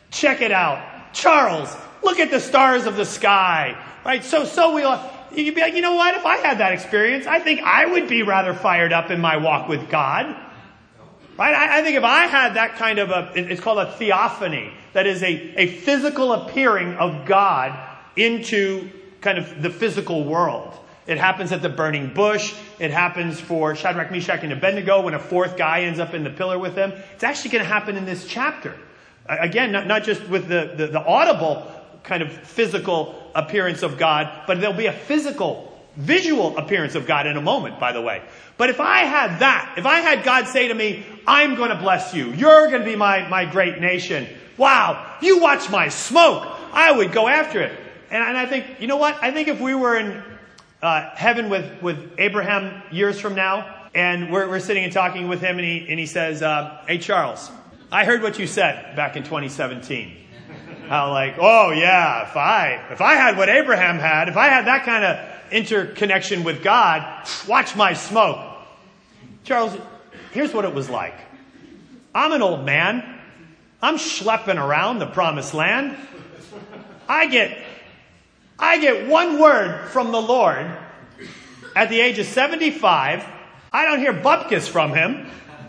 check 0.09 0.41
it 0.41 0.51
out. 0.51 1.13
Charles, 1.13 1.75
look 2.01 2.19
at 2.19 2.31
the 2.31 2.39
stars 2.39 2.85
of 2.85 2.95
the 2.95 3.05
sky. 3.05 3.75
Right? 4.05 4.23
So, 4.23 4.45
so 4.45 4.73
we, 4.73 4.83
you'd 5.35 5.55
be 5.55 5.61
like, 5.61 5.73
you 5.73 5.81
know 5.81 5.95
what? 5.95 6.15
If 6.15 6.25
I 6.25 6.37
had 6.37 6.59
that 6.59 6.73
experience, 6.73 7.25
I 7.25 7.39
think 7.39 7.61
I 7.61 7.85
would 7.85 8.07
be 8.07 8.23
rather 8.23 8.53
fired 8.53 8.93
up 8.93 9.11
in 9.11 9.19
my 9.19 9.37
walk 9.37 9.67
with 9.67 9.89
God. 9.89 10.25
Right? 11.37 11.55
I, 11.55 11.79
I 11.79 11.81
think 11.81 11.97
if 11.97 12.03
I 12.03 12.27
had 12.27 12.55
that 12.55 12.75
kind 12.75 12.99
of 12.99 13.09
a, 13.09 13.31
it's 13.35 13.61
called 13.61 13.79
a 13.79 13.91
theophany. 13.93 14.71
That 14.93 15.07
is 15.07 15.23
a, 15.23 15.33
a 15.57 15.67
physical 15.67 16.33
appearing 16.33 16.95
of 16.95 17.25
God 17.25 17.77
into 18.15 18.89
kind 19.21 19.39
of 19.39 19.61
the 19.61 19.71
physical 19.71 20.23
world. 20.23 20.77
It 21.07 21.17
happens 21.17 21.51
at 21.51 21.61
the 21.61 21.69
burning 21.69 22.13
bush. 22.13 22.55
It 22.79 22.91
happens 22.91 23.39
for 23.39 23.75
Shadrach, 23.75 24.11
Meshach, 24.11 24.43
and 24.43 24.53
Abednego 24.53 25.01
when 25.01 25.13
a 25.13 25.19
fourth 25.19 25.57
guy 25.57 25.81
ends 25.81 25.99
up 25.99 26.13
in 26.13 26.23
the 26.23 26.29
pillar 26.29 26.59
with 26.59 26.75
them. 26.75 26.93
It's 27.13 27.23
actually 27.23 27.51
going 27.51 27.63
to 27.63 27.69
happen 27.69 27.97
in 27.97 28.05
this 28.05 28.27
chapter. 28.27 28.77
Again, 29.27 29.71
not, 29.71 29.87
not 29.87 30.03
just 30.03 30.27
with 30.27 30.47
the, 30.47 30.73
the, 30.77 30.87
the 30.87 31.03
audible 31.03 31.69
kind 32.03 32.21
of 32.21 32.31
physical 32.31 33.31
appearance 33.35 33.83
of 33.83 33.97
God, 33.97 34.43
but 34.47 34.59
there'll 34.59 34.75
be 34.75 34.87
a 34.87 34.93
physical, 34.93 35.71
visual 35.95 36.57
appearance 36.57 36.95
of 36.95 37.05
God 37.05 37.27
in 37.27 37.37
a 37.37 37.41
moment, 37.41 37.79
by 37.79 37.91
the 37.91 38.01
way. 38.01 38.21
But 38.57 38.69
if 38.69 38.79
I 38.79 38.99
had 38.99 39.39
that, 39.39 39.75
if 39.77 39.85
I 39.85 39.99
had 39.99 40.23
God 40.23 40.47
say 40.47 40.67
to 40.67 40.73
me, 40.73 41.05
I'm 41.25 41.55
going 41.55 41.69
to 41.69 41.77
bless 41.77 42.13
you, 42.13 42.31
you're 42.31 42.67
going 42.67 42.81
to 42.81 42.85
be 42.85 42.95
my, 42.95 43.27
my 43.27 43.45
great 43.45 43.79
nation. 43.79 44.27
Wow, 44.57 45.17
you 45.21 45.39
watch 45.39 45.69
my 45.69 45.89
smoke. 45.89 46.47
I 46.71 46.91
would 46.91 47.11
go 47.11 47.27
after 47.27 47.61
it. 47.61 47.79
And, 48.11 48.23
and 48.23 48.37
I 48.37 48.45
think, 48.45 48.79
you 48.79 48.87
know 48.87 48.97
what? 48.97 49.21
I 49.23 49.31
think 49.31 49.47
if 49.47 49.59
we 49.59 49.73
were 49.73 49.97
in 49.97 50.23
uh, 50.81 51.09
heaven 51.15 51.49
with, 51.49 51.81
with 51.81 52.13
Abraham 52.19 52.83
years 52.91 53.19
from 53.19 53.35
now, 53.35 53.89
and 53.95 54.31
we're, 54.31 54.47
we're 54.49 54.59
sitting 54.59 54.83
and 54.83 54.91
talking 54.91 55.27
with 55.27 55.39
him, 55.39 55.57
and 55.57 55.65
he, 55.65 55.87
and 55.89 55.99
he 55.99 56.05
says, 56.05 56.41
uh, 56.41 56.83
Hey, 56.87 56.97
Charles, 56.97 57.51
I 57.91 58.05
heard 58.05 58.21
what 58.21 58.39
you 58.39 58.47
said 58.47 58.95
back 58.95 59.15
in 59.15 59.23
2017. 59.23 60.22
How 60.87 61.11
like, 61.11 61.35
oh 61.39 61.71
yeah, 61.71 62.29
if 62.29 62.35
I, 62.35 62.85
if 62.91 63.01
I 63.01 63.15
had 63.15 63.37
what 63.37 63.49
Abraham 63.49 63.99
had, 63.99 64.27
if 64.27 64.37
I 64.37 64.47
had 64.47 64.67
that 64.67 64.85
kind 64.85 65.05
of 65.05 65.51
interconnection 65.51 66.43
with 66.43 66.63
God, 66.63 67.27
watch 67.47 67.75
my 67.75 67.93
smoke. 67.93 68.39
Charles, 69.43 69.77
here's 70.31 70.53
what 70.53 70.65
it 70.65 70.73
was 70.73 70.89
like. 70.89 71.15
I'm 72.13 72.31
an 72.31 72.41
old 72.41 72.65
man. 72.65 73.19
I'm 73.81 73.95
schlepping 73.95 74.61
around 74.61 74.99
the 74.99 75.05
promised 75.05 75.53
land. 75.53 75.95
I 77.07 77.27
get, 77.27 77.57
I 78.57 78.77
get 78.79 79.07
one 79.07 79.39
word 79.39 79.89
from 79.89 80.11
the 80.11 80.21
Lord 80.21 80.71
at 81.75 81.89
the 81.89 81.99
age 81.99 82.19
of 82.19 82.25
75. 82.25 83.25
I 83.71 83.85
don't 83.85 83.99
hear 83.99 84.13
bupkis 84.13 84.67
from 84.67 84.93
him 84.93 85.27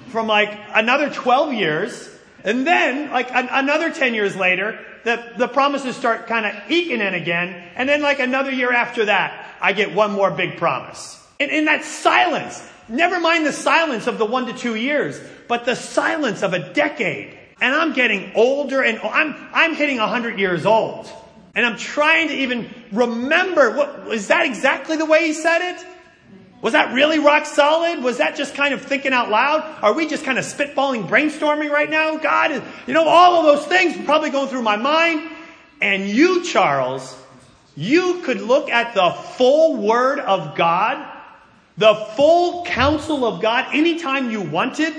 from 0.09 0.27
like 0.27 0.57
another 0.75 1.11
12 1.11 1.55
years. 1.55 2.11
And 2.45 2.67
then, 2.67 3.11
like 3.11 3.33
an, 3.33 3.49
another 3.51 3.91
10 3.91 4.15
years 4.15 4.37
later, 4.37 4.79
the, 5.05 5.33
the 5.37 5.49
promises 5.49 5.97
start 5.97 6.27
kind 6.27 6.47
of 6.47 6.71
eking 6.71 7.01
in 7.01 7.15
again. 7.15 7.69
And 7.77 7.89
then 7.89 8.03
like 8.03 8.21
another 8.21 8.51
year 8.51 8.73
after 8.73 9.05
that, 9.07 9.47
I 9.61 9.73
get 9.73 9.95
one 9.95 10.13
more 10.13 10.31
big 10.31 10.57
promise. 10.57 11.21
And 11.39 11.51
in 11.51 11.67
that 11.67 11.85
silence, 11.85 12.67
never 12.89 13.21
mind 13.21 13.47
the 13.47 13.53
silence 13.53 14.07
of 14.07 14.19
the 14.19 14.25
one 14.25 14.47
to 14.47 14.53
two 14.53 14.75
years, 14.75 15.21
but 15.49 15.65
the 15.65 15.77
silence 15.77 16.43
of 16.43 16.55
a 16.55 16.73
decade. 16.73 17.39
And 17.61 17.75
I'm 17.75 17.93
getting 17.93 18.33
older 18.35 18.83
and 18.83 18.99
I'm, 18.99 19.35
I'm 19.53 19.75
hitting 19.75 19.99
a 19.99 20.07
hundred 20.07 20.39
years 20.39 20.67
old. 20.67 21.09
And 21.55 21.65
I'm 21.65 21.77
trying 21.77 22.29
to 22.29 22.35
even 22.35 22.69
remember 22.91 23.77
what, 23.77 24.09
is 24.13 24.29
that 24.29 24.45
exactly 24.47 24.97
the 24.97 25.05
way 25.05 25.27
he 25.27 25.35
said 25.35 25.75
it? 25.75 25.87
Was 26.65 26.73
that 26.73 26.95
really 26.95 27.19
rock 27.19 27.45
solid? 27.45 28.03
Was 28.03 28.17
that 28.17 28.37
just 28.37 28.55
kind 28.55 28.73
of 28.73 28.81
thinking 28.81 29.13
out 29.13 29.29
loud? 29.29 29.61
Are 29.83 29.93
we 29.93 30.07
just 30.07 30.25
kind 30.25 30.39
of 30.39 30.47
spitballing, 30.47 31.07
brainstorming 31.07 31.69
right 31.69 31.91
now? 31.91 32.17
God, 32.17 32.63
you 32.87 32.95
know, 32.95 33.07
all 33.07 33.39
of 33.39 33.45
those 33.45 33.67
things 33.67 34.03
probably 34.07 34.31
going 34.31 34.49
through 34.49 34.63
my 34.63 34.77
mind. 34.77 35.31
And 35.83 36.09
you, 36.09 36.43
Charles, 36.43 37.15
you 37.77 38.23
could 38.23 38.41
look 38.41 38.71
at 38.71 38.95
the 38.95 39.11
full 39.11 39.77
word 39.77 40.21
of 40.21 40.57
God, 40.57 41.07
the 41.77 41.95
full 42.17 42.65
counsel 42.65 43.27
of 43.27 43.43
God 43.43 43.67
anytime 43.75 44.31
you 44.31 44.41
wanted. 44.41 44.95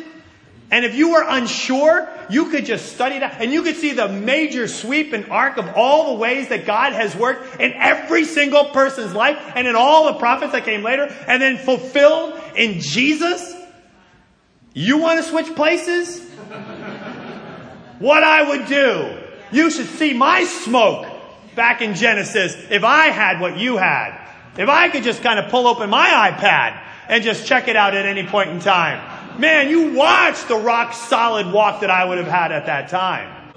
And 0.72 0.84
if 0.84 0.96
you 0.96 1.12
were 1.12 1.24
unsure, 1.28 2.10
you 2.30 2.50
could 2.50 2.66
just 2.66 2.94
study 2.94 3.20
that 3.20 3.40
and 3.40 3.54
you 3.54 3.62
could 3.62 3.76
see 3.76 3.94
the 3.94 4.08
major 4.10 4.68
sweep 4.68 5.14
and 5.14 5.30
arc 5.30 5.58
of 5.58 5.70
all 5.76 6.14
the 6.14 6.20
ways 6.20 6.50
that 6.50 6.66
God 6.66 6.94
has 6.94 7.16
worked 7.16 7.60
in 7.62 7.74
every 7.74 8.26
single 8.26 8.66
person's 8.66 9.14
life 9.14 9.38
and 9.56 9.68
in 9.68 9.76
all 9.76 10.12
the 10.12 10.20
prophets 10.20 10.54
that 10.54 10.66
came 10.66 10.82
later 10.82 11.04
and 11.28 11.42
then 11.42 11.58
fulfilled 11.58 12.42
in 12.56 12.80
Jesus. 12.80 13.56
You 14.74 14.98
want 14.98 15.24
to 15.24 15.30
switch 15.30 15.56
places? 15.56 16.22
what 18.00 18.24
I 18.24 18.50
would 18.50 18.68
do. 18.68 19.18
You 19.52 19.70
should 19.72 19.88
see 19.88 20.14
my 20.14 20.44
smoke 20.44 21.08
back 21.56 21.82
in 21.82 21.96
Genesis 21.96 22.56
if 22.70 22.84
I 22.84 23.08
had 23.08 23.40
what 23.40 23.58
you 23.58 23.78
had. 23.78 24.22
If 24.58 24.70
I 24.70 24.90
could 24.90 25.04
just 25.04 25.22
kind 25.22 25.40
of 25.40 25.50
pull 25.52 25.68
open 25.68 25.90
my 25.90 26.32
iPad 26.32 26.82
and 27.08 27.24
just 27.24 27.46
check 27.46 27.68
it 27.68 27.76
out 27.76 27.94
at 27.94 28.06
any 28.06 28.26
point 28.26 28.50
in 28.50 28.60
time. 28.60 29.15
Man, 29.38 29.70
you 29.70 29.94
watch 29.94 30.48
the 30.48 30.56
rock 30.56 30.94
solid 30.94 31.52
walk 31.52 31.82
that 31.82 31.90
I 31.90 32.06
would 32.06 32.18
have 32.18 32.28
had 32.28 32.52
at 32.52 32.68
that 32.68 32.90
time. 32.90 33.54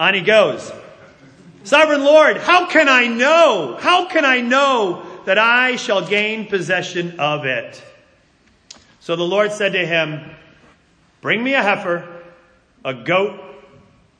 On 0.00 0.14
he 0.14 0.20
goes. 0.20 0.72
Sovereign 1.64 2.04
Lord, 2.04 2.38
how 2.38 2.66
can 2.66 2.88
I 2.88 3.08
know? 3.08 3.76
How 3.78 4.06
can 4.06 4.24
I 4.24 4.40
know 4.40 5.04
that 5.28 5.36
I 5.36 5.76
shall 5.76 6.00
gain 6.06 6.46
possession 6.46 7.20
of 7.20 7.44
it. 7.44 7.82
So 9.00 9.14
the 9.14 9.26
Lord 9.26 9.52
said 9.52 9.74
to 9.74 9.86
him, 9.86 10.22
Bring 11.20 11.44
me 11.44 11.52
a 11.52 11.62
heifer, 11.62 12.08
a 12.82 12.94
goat, 12.94 13.38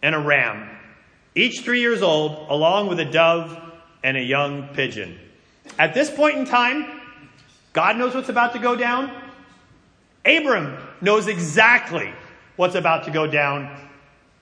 and 0.02 0.14
a 0.14 0.18
ram, 0.18 0.68
each 1.34 1.62
three 1.62 1.80
years 1.80 2.02
old, 2.02 2.50
along 2.50 2.88
with 2.88 3.00
a 3.00 3.06
dove 3.06 3.58
and 4.04 4.18
a 4.18 4.22
young 4.22 4.68
pigeon. 4.74 5.18
At 5.78 5.94
this 5.94 6.10
point 6.10 6.36
in 6.36 6.44
time, 6.44 7.00
God 7.72 7.96
knows 7.96 8.14
what's 8.14 8.28
about 8.28 8.52
to 8.52 8.58
go 8.58 8.76
down. 8.76 9.10
Abram 10.26 10.76
knows 11.00 11.26
exactly 11.26 12.12
what's 12.56 12.74
about 12.74 13.04
to 13.04 13.10
go 13.10 13.26
down. 13.26 13.74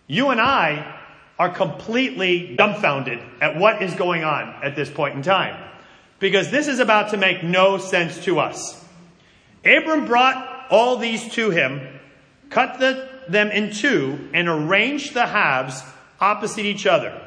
You 0.07 0.31
and 0.31 0.41
I 0.41 0.95
are 1.39 1.51
completely 1.51 2.57
dumbfounded 2.57 3.21
at 3.41 3.57
what 3.57 3.83
is 3.83 3.95
going 3.95 4.25
on 4.25 4.49
at 4.63 4.75
this 4.75 4.91
point 4.91 5.15
in 5.15 5.23
time. 5.23 5.63
Because 6.19 6.51
this 6.51 6.67
is 6.67 6.79
about 6.79 7.11
to 7.11 7.19
make 7.19 7.45
no 7.45 7.77
sense 7.77 8.25
to 8.25 8.41
us. 8.41 8.83
Abram 9.65 10.07
brought 10.07 10.67
all 10.71 10.97
these 10.97 11.29
to 11.35 11.51
him, 11.51 11.87
cut 12.49 12.79
the, 12.79 13.09
them 13.29 13.51
in 13.51 13.73
two, 13.73 14.31
and 14.33 14.49
arranged 14.49 15.13
the 15.13 15.27
halves 15.27 15.83
opposite 16.21 16.65
each 16.65 16.87
other. 16.87 17.21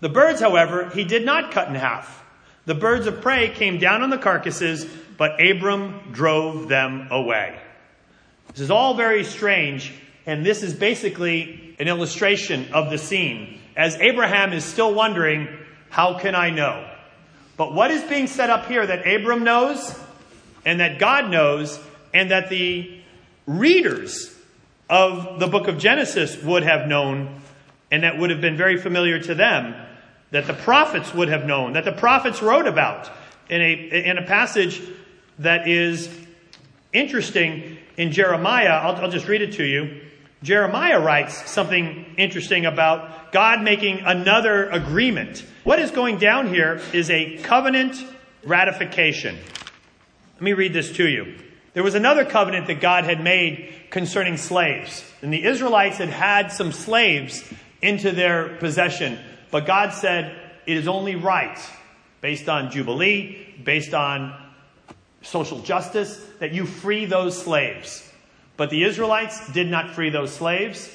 The 0.00 0.08
birds, 0.08 0.40
however, 0.40 0.90
he 0.90 1.04
did 1.04 1.24
not 1.24 1.50
cut 1.50 1.68
in 1.68 1.74
half. 1.74 2.22
The 2.66 2.74
birds 2.74 3.06
of 3.06 3.20
prey 3.22 3.50
came 3.50 3.78
down 3.78 4.02
on 4.02 4.10
the 4.10 4.18
carcasses, 4.18 4.86
but 5.16 5.44
Abram 5.44 6.12
drove 6.12 6.68
them 6.68 7.08
away. 7.10 7.58
This 8.54 8.60
is 8.60 8.70
all 8.70 8.94
very 8.94 9.24
strange, 9.24 9.92
and 10.26 10.46
this 10.46 10.62
is 10.62 10.74
basically 10.74 11.74
an 11.80 11.88
illustration 11.88 12.72
of 12.72 12.88
the 12.88 12.98
scene. 12.98 13.58
As 13.76 13.96
Abraham 13.96 14.52
is 14.52 14.64
still 14.64 14.94
wondering, 14.94 15.48
how 15.90 16.20
can 16.20 16.36
I 16.36 16.50
know? 16.50 16.88
But 17.56 17.74
what 17.74 17.90
is 17.90 18.04
being 18.04 18.28
set 18.28 18.50
up 18.50 18.66
here 18.66 18.86
that 18.86 19.08
Abram 19.08 19.42
knows, 19.42 19.98
and 20.64 20.78
that 20.78 21.00
God 21.00 21.32
knows, 21.32 21.80
and 22.12 22.30
that 22.30 22.48
the 22.48 22.96
readers 23.44 24.32
of 24.88 25.40
the 25.40 25.48
book 25.48 25.66
of 25.66 25.78
Genesis 25.78 26.40
would 26.40 26.62
have 26.62 26.86
known, 26.86 27.40
and 27.90 28.04
that 28.04 28.18
would 28.18 28.30
have 28.30 28.40
been 28.40 28.56
very 28.56 28.76
familiar 28.76 29.18
to 29.18 29.34
them, 29.34 29.74
that 30.30 30.46
the 30.46 30.54
prophets 30.54 31.12
would 31.12 31.28
have 31.28 31.44
known, 31.44 31.72
that 31.72 31.84
the 31.84 31.92
prophets 31.92 32.40
wrote 32.40 32.68
about 32.68 33.10
in 33.50 33.60
a, 33.60 33.72
in 34.10 34.16
a 34.16 34.22
passage 34.22 34.80
that 35.40 35.66
is 35.66 36.08
interesting 36.92 37.73
in 37.96 38.12
Jeremiah. 38.12 38.68
I'll, 38.68 38.96
I'll 38.96 39.10
just 39.10 39.28
read 39.28 39.42
it 39.42 39.54
to 39.54 39.64
you. 39.64 40.00
Jeremiah 40.42 41.00
writes 41.00 41.50
something 41.50 42.14
interesting 42.18 42.66
about 42.66 43.32
God 43.32 43.62
making 43.62 44.00
another 44.00 44.68
agreement. 44.68 45.44
What 45.64 45.78
is 45.78 45.90
going 45.90 46.18
down 46.18 46.52
here 46.52 46.82
is 46.92 47.08
a 47.10 47.38
covenant 47.38 47.96
ratification. 48.44 49.38
Let 50.34 50.42
me 50.42 50.52
read 50.52 50.74
this 50.74 50.92
to 50.96 51.08
you. 51.08 51.38
There 51.72 51.82
was 51.82 51.94
another 51.94 52.24
covenant 52.24 52.66
that 52.66 52.80
God 52.80 53.04
had 53.04 53.22
made 53.22 53.72
concerning 53.90 54.36
slaves. 54.36 55.04
And 55.22 55.32
the 55.32 55.44
Israelites 55.44 55.96
had 55.96 56.10
had 56.10 56.52
some 56.52 56.72
slaves 56.72 57.42
into 57.80 58.12
their 58.12 58.56
possession. 58.58 59.18
But 59.50 59.66
God 59.66 59.92
said 59.92 60.38
it 60.66 60.76
is 60.76 60.86
only 60.86 61.16
right, 61.16 61.58
based 62.20 62.48
on 62.48 62.70
Jubilee, 62.70 63.54
based 63.64 63.94
on 63.94 64.34
social 65.24 65.60
justice, 65.60 66.24
that 66.38 66.52
you 66.52 66.66
free 66.66 67.06
those 67.06 67.40
slaves. 67.40 68.08
But 68.56 68.70
the 68.70 68.84
Israelites 68.84 69.52
did 69.52 69.68
not 69.68 69.90
free 69.90 70.10
those 70.10 70.32
slaves. 70.32 70.90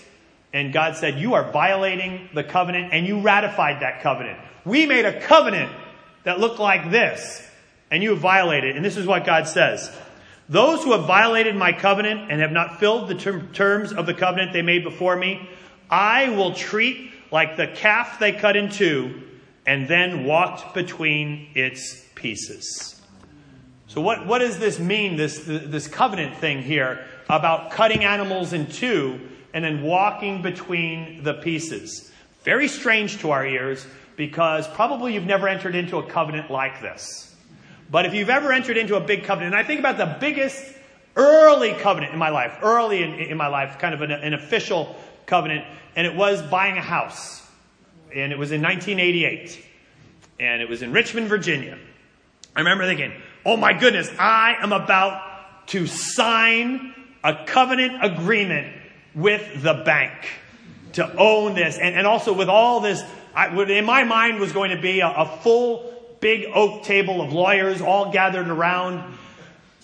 And 0.53 0.74
God 0.74 0.95
said, 0.95 1.19
You 1.19 1.33
are 1.33 1.51
violating 1.51 2.29
the 2.33 2.43
covenant, 2.43 2.93
and 2.93 3.05
you 3.05 3.21
ratified 3.21 3.81
that 3.81 4.01
covenant. 4.01 4.39
We 4.65 4.86
made 4.86 5.05
a 5.05 5.19
covenant 5.21 5.71
that 6.24 6.39
looked 6.39 6.59
like 6.59 6.91
this, 6.91 7.45
and 7.91 8.01
you 8.01 8.12
have 8.12 8.19
violated. 8.19 8.71
It. 8.71 8.75
And 8.75 8.86
this 8.86 8.98
is 8.98 9.05
what 9.05 9.25
God 9.25 9.48
says 9.48 9.91
Those 10.48 10.83
who 10.83 10.93
have 10.93 11.05
violated 11.05 11.55
my 11.55 11.74
covenant 11.74 12.31
and 12.31 12.41
have 12.41 12.51
not 12.51 12.79
filled 12.79 13.09
the 13.09 13.15
terms 13.53 13.93
of 13.93 14.05
the 14.05 14.13
covenant 14.13 14.53
they 14.53 14.62
made 14.62 14.83
before 14.83 15.15
me, 15.15 15.50
I 15.89 16.30
will 16.30 16.53
treat 16.53 17.12
like 17.32 17.58
the 17.58 17.67
calf 17.67 18.19
they 18.19 18.32
cut 18.32 18.56
in 18.56 18.69
two 18.69 19.23
and 19.65 19.88
then 19.88 20.25
walked 20.25 20.73
between 20.73 21.49
its 21.53 22.03
pieces. 22.15 22.98
So 23.89 24.02
what, 24.02 24.28
what 24.28 24.38
does 24.38 24.60
this 24.60 24.78
mean, 24.78 25.15
this, 25.15 25.41
this 25.45 25.88
covenant 25.88 26.38
thing 26.38 26.62
here 26.62 27.04
about 27.28 27.71
cutting 27.71 28.04
animals 28.04 28.54
in 28.54 28.67
two 28.67 29.19
and 29.52 29.65
then 29.65 29.82
walking 29.82 30.43
between 30.43 31.23
the 31.23 31.34
pieces? 31.34 32.12
Very 32.43 32.67
strange 32.67 33.17
to 33.21 33.32
our 33.32 33.43
ears 33.43 33.88
because 34.15 34.67
probably 34.67 35.15
you've 35.15 35.25
never 35.25 35.47
entered 35.47 35.73
into 35.73 35.97
a 35.97 36.04
covenant 36.04 36.52
like 36.52 36.82
this. 36.82 37.36
But 37.89 38.06
if 38.06 38.13
you've 38.13 38.30
ever 38.30 38.52
entered 38.54 38.78
into 38.78 38.95
a 38.95 38.99
big 38.99 39.23
covenant, 39.23 39.56
and 39.56 39.60
I 39.60 39.65
think 39.65 39.80
about 39.80 39.97
the 39.97 40.17
biggest 40.19 40.63
early 41.15 41.73
covenant 41.73 42.13
in 42.13 42.19
my 42.19 42.30
life, 42.30 42.60
early 42.62 43.02
in, 43.02 43.15
in 43.15 43.38
my 43.38 43.47
life, 43.47 43.80
kind 43.80 43.95
of 43.95 44.04
an, 44.04 44.12
an 44.12 44.36
official 44.36 44.95
covenant, 45.25 45.65
and 45.95 46.06
it 46.06 46.15
was 46.15 46.43
buying 46.43 46.78
a 46.78 46.82
house. 46.82 47.41
And 48.13 48.32
it 48.32 48.38
was 48.38 48.52
in 48.52 48.62
1988. 48.62 49.65
And 50.39 50.62
it 50.62 50.69
was 50.69 50.84
in 50.84 50.91
Richmond, 50.91 51.28
Virginia. 51.28 51.80
I 52.56 52.60
remember 52.60 52.86
thinking, 52.86 53.13
oh 53.45 53.58
my 53.58 53.73
goodness, 53.73 54.10
I 54.19 54.56
am 54.62 54.71
about 54.71 55.67
to 55.67 55.88
sign 55.88 56.93
a 57.23 57.45
covenant 57.45 58.04
agreement 58.04 58.75
with 59.15 59.62
the 59.62 59.73
bank 59.86 60.13
to 60.93 61.15
own 61.17 61.56
this. 61.56 61.78
And, 61.78 61.95
and 61.95 62.08
also 62.08 62.34
with 62.34 62.49
all 62.49 62.80
this, 62.80 63.04
I, 63.36 63.47
in 63.63 63.86
my 63.86 64.04
mind 64.04 64.39
was 64.39 64.52
going 64.52 64.71
to 64.71 64.82
be 64.82 65.02
a, 65.02 65.08
a 65.08 65.25
full 65.41 65.93
big 66.19 66.45
oak 66.54 66.84
table 66.84 67.21
of 67.21 67.34
lawyers 67.34 67.82
all 67.82 68.12
gathered 68.12 68.47
around. 68.47 69.17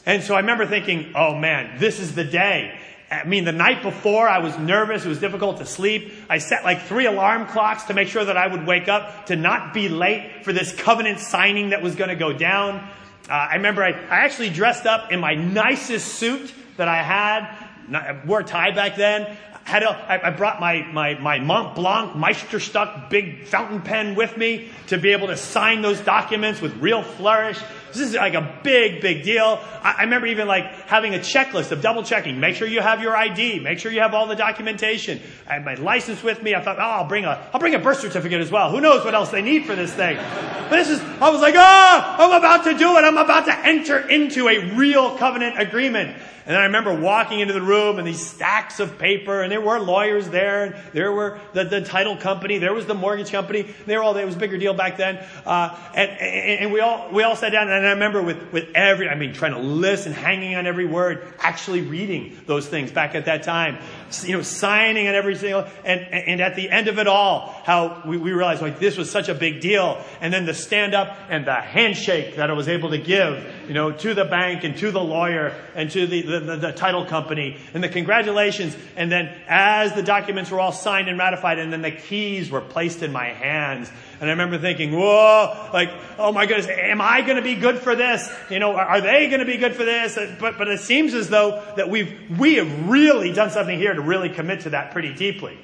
And 0.06 0.24
so 0.24 0.36
I 0.36 0.39
remember 0.39 0.65
thinking, 0.65 1.13
oh 1.15 1.36
man, 1.36 1.80
this 1.80 2.00
is 2.00 2.15
the 2.15 2.24
day. 2.24 2.80
I 3.10 3.24
mean, 3.24 3.46
the 3.46 3.52
night 3.52 3.84
before 3.84 4.28
I 4.28 4.39
was 4.39 4.58
nervous. 4.58 5.06
It 5.06 5.10
was 5.10 5.20
difficult 5.20 5.58
to 5.58 5.65
sleep. 5.65 6.12
I 6.30 6.39
set 6.39 6.63
like 6.63 6.82
three 6.84 7.06
alarm 7.06 7.48
clocks 7.48 7.84
to 7.84 7.94
make 7.94 8.08
sure 8.08 8.26
that 8.26 8.36
I 8.36 8.48
would 8.48 8.65
wake 8.65 8.88
up 8.88 9.28
to 9.28 9.36
not 9.36 9.74
be 9.74 9.89
late 9.89 10.44
for 10.44 10.52
this 10.52 10.76
covenant 10.76 11.20
signing 11.20 11.70
that 11.70 11.84
was 11.84 11.96
going 11.96 12.10
to 12.10 12.15
go 12.15 12.34
down. 12.34 12.88
Uh, 13.30 13.34
I 13.34 13.56
remember 13.56 13.84
I, 13.84 13.90
I 13.90 14.26
actually 14.26 14.52
dressed 14.52 14.86
up 14.86 15.12
in 15.12 15.20
my 15.20 15.34
nicest 15.34 16.16
suit 16.16 16.54
that 16.78 16.88
I 16.88 17.02
had. 17.02 17.50
I 17.92 18.20
wore 18.26 18.42
a 18.42 18.44
tie 18.44 18.72
back 18.72 18.96
then. 18.96 19.38
Had 19.64 19.82
a, 19.82 19.90
I, 19.90 20.28
I 20.28 20.30
brought 20.30 20.60
my, 20.60 20.84
my, 20.92 21.16
my 21.16 21.40
Mont 21.40 21.74
Blanc 21.76 22.14
Meisterstück 22.14 23.10
big 23.10 23.46
fountain 23.48 23.82
pen 23.82 24.14
with 24.14 24.38
me 24.38 24.70
to 24.88 25.00
be 25.00 25.12
able 25.12 25.28
to 25.28 25.38
sign 25.38 25.82
those 25.82 26.00
documents 26.02 26.62
with 26.62 26.76
real 26.78 27.02
flourish. 27.02 27.60
This 27.95 28.10
is 28.10 28.15
like 28.15 28.34
a 28.34 28.60
big, 28.63 29.01
big 29.01 29.23
deal. 29.23 29.60
I, 29.81 29.95
I 29.99 30.03
remember 30.03 30.27
even 30.27 30.47
like 30.47 30.65
having 30.88 31.15
a 31.15 31.19
checklist 31.19 31.71
of 31.71 31.81
double 31.81 32.03
checking. 32.03 32.39
Make 32.39 32.55
sure 32.55 32.67
you 32.67 32.81
have 32.81 33.01
your 33.01 33.15
ID. 33.15 33.60
Make 33.60 33.79
sure 33.79 33.91
you 33.91 34.01
have 34.01 34.13
all 34.13 34.27
the 34.27 34.36
documentation. 34.36 35.21
I 35.47 35.53
had 35.53 35.65
my 35.65 35.75
license 35.75 36.23
with 36.23 36.41
me. 36.43 36.55
I 36.55 36.62
thought, 36.62 36.77
oh, 36.77 36.81
I'll 36.81 37.08
bring 37.08 37.25
a, 37.25 37.49
I'll 37.53 37.60
bring 37.60 37.75
a 37.75 37.79
birth 37.79 37.99
certificate 37.99 38.41
as 38.41 38.51
well. 38.51 38.71
Who 38.71 38.81
knows 38.81 39.05
what 39.05 39.13
else 39.13 39.29
they 39.29 39.41
need 39.41 39.65
for 39.65 39.75
this 39.75 39.93
thing? 39.93 40.17
But 40.17 40.77
this 40.77 40.89
is, 40.89 41.01
I 41.21 41.29
was 41.29 41.41
like, 41.41 41.55
oh, 41.55 42.15
I'm 42.17 42.31
about 42.31 42.63
to 42.65 42.77
do 42.77 42.97
it. 42.97 43.01
I'm 43.03 43.17
about 43.17 43.45
to 43.45 43.58
enter 43.65 43.99
into 44.08 44.47
a 44.47 44.75
real 44.75 45.17
covenant 45.17 45.60
agreement. 45.60 46.17
And 46.47 46.55
I 46.55 46.65
remember 46.65 46.93
walking 46.93 47.39
into 47.39 47.53
the 47.53 47.62
room 47.62 47.97
and 47.97 48.08
these 48.08 48.25
stacks 48.25 48.79
of 48.79 48.99
paper, 48.99 49.41
and 49.41 49.51
there 49.51 49.62
were 49.62 49.79
lawyers 49.79 50.29
there, 50.29 50.65
and 50.65 50.75
there 50.93 51.12
were 51.12 51.39
the, 51.53 51.63
the 51.63 51.81
title 51.81 52.17
company, 52.17 52.60
there 52.60 52.73
was 52.73 52.86
the 52.86 52.93
mortgage 52.93 53.31
company. 53.31 53.63
They 53.88 53.97
were 53.97 54.03
all, 54.03 54.15
it 54.15 54.25
was 54.25 54.36
a 54.36 54.39
bigger 54.39 54.58
deal 54.58 54.75
back 54.75 54.97
then. 54.97 55.25
Uh, 55.43 55.75
and, 55.95 56.12
and, 56.12 56.60
and, 56.62 56.73
we 56.73 56.81
all, 56.81 57.10
we 57.12 57.23
all 57.23 57.36
sat 57.36 57.51
down, 57.51 57.71
and 57.71 57.84
I 57.88 57.91
remember 57.91 58.21
with, 58.21 58.52
with 58.52 58.69
every, 58.76 59.08
I 59.08 59.15
mean, 59.15 59.34
trying 59.34 59.54
to 59.54 59.60
listen, 59.60 60.12
hanging 60.12 60.56
on 60.56 60.67
every 60.67 60.86
word, 60.86 61.34
actually 61.39 61.82
reading 61.82 62.38
those 62.45 62.67
things 62.67 62.91
back 62.91 63.15
at 63.15 63.26
that 63.26 63.43
time. 63.43 63.78
You 64.24 64.38
know, 64.38 64.41
signing 64.41 65.08
on 65.08 65.15
every 65.15 65.36
single, 65.36 65.67
and, 65.84 66.02
and 66.02 66.41
at 66.41 66.56
the 66.56 66.69
end 66.69 66.88
of 66.88 67.00
it 67.00 67.08
all, 67.08 67.62
how 67.63 68.02
we, 68.06 68.17
we 68.17 68.32
realized 68.32 68.62
like 68.62 68.80
this 68.80 68.98
was 68.98 69.10
such 69.10 69.30
a 69.30 69.34
big 69.34 69.62
deal. 69.62 70.04
And 70.21 70.34
then 70.34 70.45
the 70.45 70.54
stand 70.54 70.93
up 70.93 71.17
and 71.30 71.45
the 71.45 71.56
handshake 71.56 72.36
that 72.38 72.50
I 72.50 72.54
was 72.54 72.67
able 72.67 72.89
to 72.91 72.98
give, 72.98 73.45
you 73.67 73.74
know, 73.74 73.91
to 73.91 74.13
the 74.13 74.26
bank 74.26 74.63
and 74.63 74.78
to 74.78 74.91
the 74.91 75.02
lawyer 75.02 75.56
and 75.76 75.89
to 75.91 76.08
the 76.08 76.15
the, 76.21 76.39
the, 76.39 76.56
the, 76.58 76.71
title 76.71 77.06
company 77.06 77.58
and 77.74 77.84
the 77.84 77.89
congratulations. 77.89 78.76
And 78.95 79.12
then 79.12 79.34
as 79.48 79.93
the 79.93 80.04
documents 80.04 80.52
were 80.52 80.60
all 80.60 80.71
signed 80.71 81.08
and 81.08 81.17
ratified 81.17 81.60
and 81.60 81.71
then 81.71 81.82
the 81.82 81.91
keys 81.91 82.50
were 82.50 82.62
placed 82.62 83.04
in 83.04 83.12
my 83.12 83.28
hands. 83.30 83.89
And 84.19 84.30
I 84.30 84.34
remember 84.34 84.58
thinking, 84.58 84.91
whoa, 84.91 85.69
like, 85.73 85.89
oh 86.17 86.32
my 86.32 86.45
goodness, 86.45 86.67
am 86.67 87.01
I 87.01 87.21
going 87.21 87.36
to 87.36 87.41
be 87.41 87.56
good 87.56 87.80
for 87.80 87.95
this? 87.95 88.30
You 88.49 88.60
know, 88.60 88.75
are 88.75 89.01
they 89.01 89.28
going 89.28 89.39
to 89.39 89.45
be 89.45 89.58
good 89.58 89.75
for 89.75 89.84
this? 89.84 90.17
But, 90.39 90.58
but 90.58 90.67
it 90.69 90.80
seems 90.80 91.13
as 91.13 91.30
though 91.30 91.63
that 91.75 91.89
we've, 91.89 92.39
we 92.39 92.56
have 92.56 92.89
really 92.89 93.34
done 93.34 93.49
something 93.49 93.78
here 93.78 93.93
to 93.93 94.01
really 94.01 94.30
commit 94.30 94.62
to 94.62 94.69
that 94.71 94.91
pretty 94.91 95.13
deeply. 95.13 95.58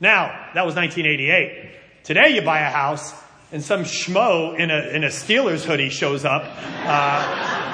Now, 0.00 0.26
that 0.54 0.66
was 0.66 0.74
1988. 0.74 2.04
Today 2.04 2.34
you 2.34 2.42
buy 2.42 2.60
a 2.60 2.70
house 2.70 3.14
and 3.52 3.62
some 3.62 3.84
schmo 3.84 4.58
in 4.58 4.70
a, 4.70 4.88
in 4.88 5.04
a 5.04 5.08
Steelers 5.08 5.64
hoodie 5.64 5.88
shows 5.88 6.24
up. 6.24 6.44
Uh, 6.86 7.70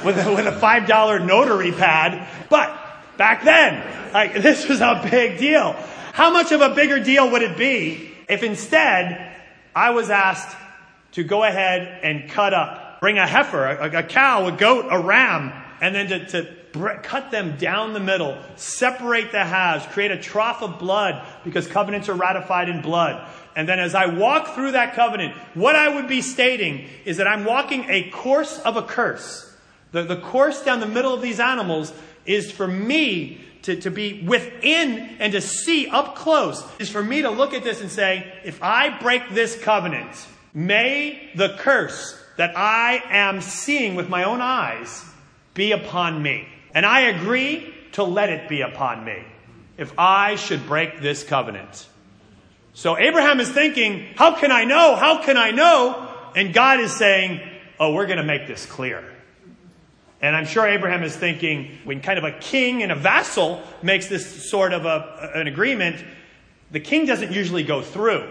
with 0.04 0.18
a, 0.18 0.32
with 0.32 0.46
a 0.46 0.52
$5 0.52 1.26
notary 1.26 1.72
pad. 1.72 2.28
But 2.48 2.76
back 3.16 3.44
then, 3.44 4.12
like, 4.12 4.34
this 4.34 4.68
was 4.68 4.80
a 4.80 5.06
big 5.10 5.38
deal. 5.38 5.76
How 6.12 6.30
much 6.30 6.52
of 6.52 6.60
a 6.60 6.74
bigger 6.74 7.00
deal 7.00 7.30
would 7.30 7.42
it 7.42 7.56
be 7.56 8.10
if 8.28 8.42
instead 8.42 9.36
I 9.74 9.90
was 9.90 10.10
asked, 10.10 10.56
to 11.12 11.24
go 11.24 11.42
ahead 11.42 12.00
and 12.02 12.30
cut 12.30 12.54
up, 12.54 13.00
bring 13.00 13.18
a 13.18 13.26
heifer, 13.26 13.66
a, 13.66 13.98
a 13.98 14.02
cow, 14.02 14.46
a 14.46 14.52
goat, 14.52 14.86
a 14.90 14.98
ram, 15.00 15.52
and 15.80 15.94
then 15.94 16.06
to, 16.08 16.26
to 16.26 17.00
cut 17.02 17.30
them 17.30 17.56
down 17.56 17.94
the 17.94 18.00
middle, 18.00 18.40
separate 18.54 19.32
the 19.32 19.44
halves, 19.44 19.86
create 19.86 20.12
a 20.12 20.18
trough 20.18 20.62
of 20.62 20.78
blood 20.78 21.26
because 21.42 21.66
covenants 21.66 22.08
are 22.08 22.14
ratified 22.14 22.68
in 22.68 22.80
blood. 22.80 23.28
And 23.56 23.68
then 23.68 23.80
as 23.80 23.94
I 23.94 24.06
walk 24.06 24.54
through 24.54 24.72
that 24.72 24.94
covenant, 24.94 25.34
what 25.54 25.74
I 25.74 25.96
would 25.96 26.06
be 26.06 26.22
stating 26.22 26.88
is 27.04 27.16
that 27.16 27.26
I'm 27.26 27.44
walking 27.44 27.86
a 27.88 28.08
course 28.10 28.60
of 28.60 28.76
a 28.76 28.82
curse. 28.82 29.49
The, 29.92 30.02
the 30.04 30.16
course 30.16 30.62
down 30.62 30.80
the 30.80 30.86
middle 30.86 31.12
of 31.12 31.22
these 31.22 31.40
animals 31.40 31.92
is 32.26 32.50
for 32.50 32.66
me 32.66 33.40
to, 33.62 33.80
to 33.80 33.90
be 33.90 34.22
within 34.22 35.16
and 35.18 35.32
to 35.32 35.40
see 35.40 35.88
up 35.88 36.14
close, 36.16 36.64
is 36.78 36.88
for 36.88 37.02
me 37.02 37.22
to 37.22 37.30
look 37.30 37.54
at 37.54 37.62
this 37.62 37.80
and 37.80 37.90
say, 37.90 38.32
if 38.44 38.62
I 38.62 38.98
break 38.98 39.30
this 39.30 39.60
covenant, 39.60 40.26
may 40.54 41.30
the 41.34 41.56
curse 41.58 42.18
that 42.36 42.56
I 42.56 43.02
am 43.10 43.40
seeing 43.40 43.96
with 43.96 44.08
my 44.08 44.24
own 44.24 44.40
eyes 44.40 45.04
be 45.54 45.72
upon 45.72 46.22
me. 46.22 46.48
And 46.74 46.86
I 46.86 47.00
agree 47.00 47.74
to 47.92 48.04
let 48.04 48.30
it 48.30 48.48
be 48.48 48.62
upon 48.62 49.04
me 49.04 49.24
if 49.76 49.92
I 49.98 50.36
should 50.36 50.66
break 50.66 51.00
this 51.00 51.24
covenant. 51.24 51.88
So 52.72 52.96
Abraham 52.96 53.40
is 53.40 53.50
thinking, 53.50 54.06
how 54.16 54.36
can 54.36 54.52
I 54.52 54.64
know? 54.64 54.94
How 54.94 55.22
can 55.22 55.36
I 55.36 55.50
know? 55.50 56.08
And 56.36 56.54
God 56.54 56.80
is 56.80 56.94
saying, 56.94 57.40
oh, 57.78 57.92
we're 57.92 58.06
going 58.06 58.18
to 58.18 58.24
make 58.24 58.46
this 58.46 58.64
clear. 58.64 59.04
And 60.22 60.36
I'm 60.36 60.46
sure 60.46 60.66
Abraham 60.66 61.02
is 61.02 61.16
thinking, 61.16 61.78
when 61.84 62.00
kind 62.00 62.18
of 62.18 62.24
a 62.24 62.32
king 62.32 62.82
and 62.82 62.92
a 62.92 62.94
vassal 62.94 63.62
makes 63.82 64.08
this 64.08 64.50
sort 64.50 64.72
of 64.72 64.84
a, 64.84 65.32
an 65.34 65.46
agreement, 65.46 66.04
the 66.70 66.80
king 66.80 67.06
doesn't 67.06 67.32
usually 67.32 67.62
go 67.62 67.80
through. 67.80 68.28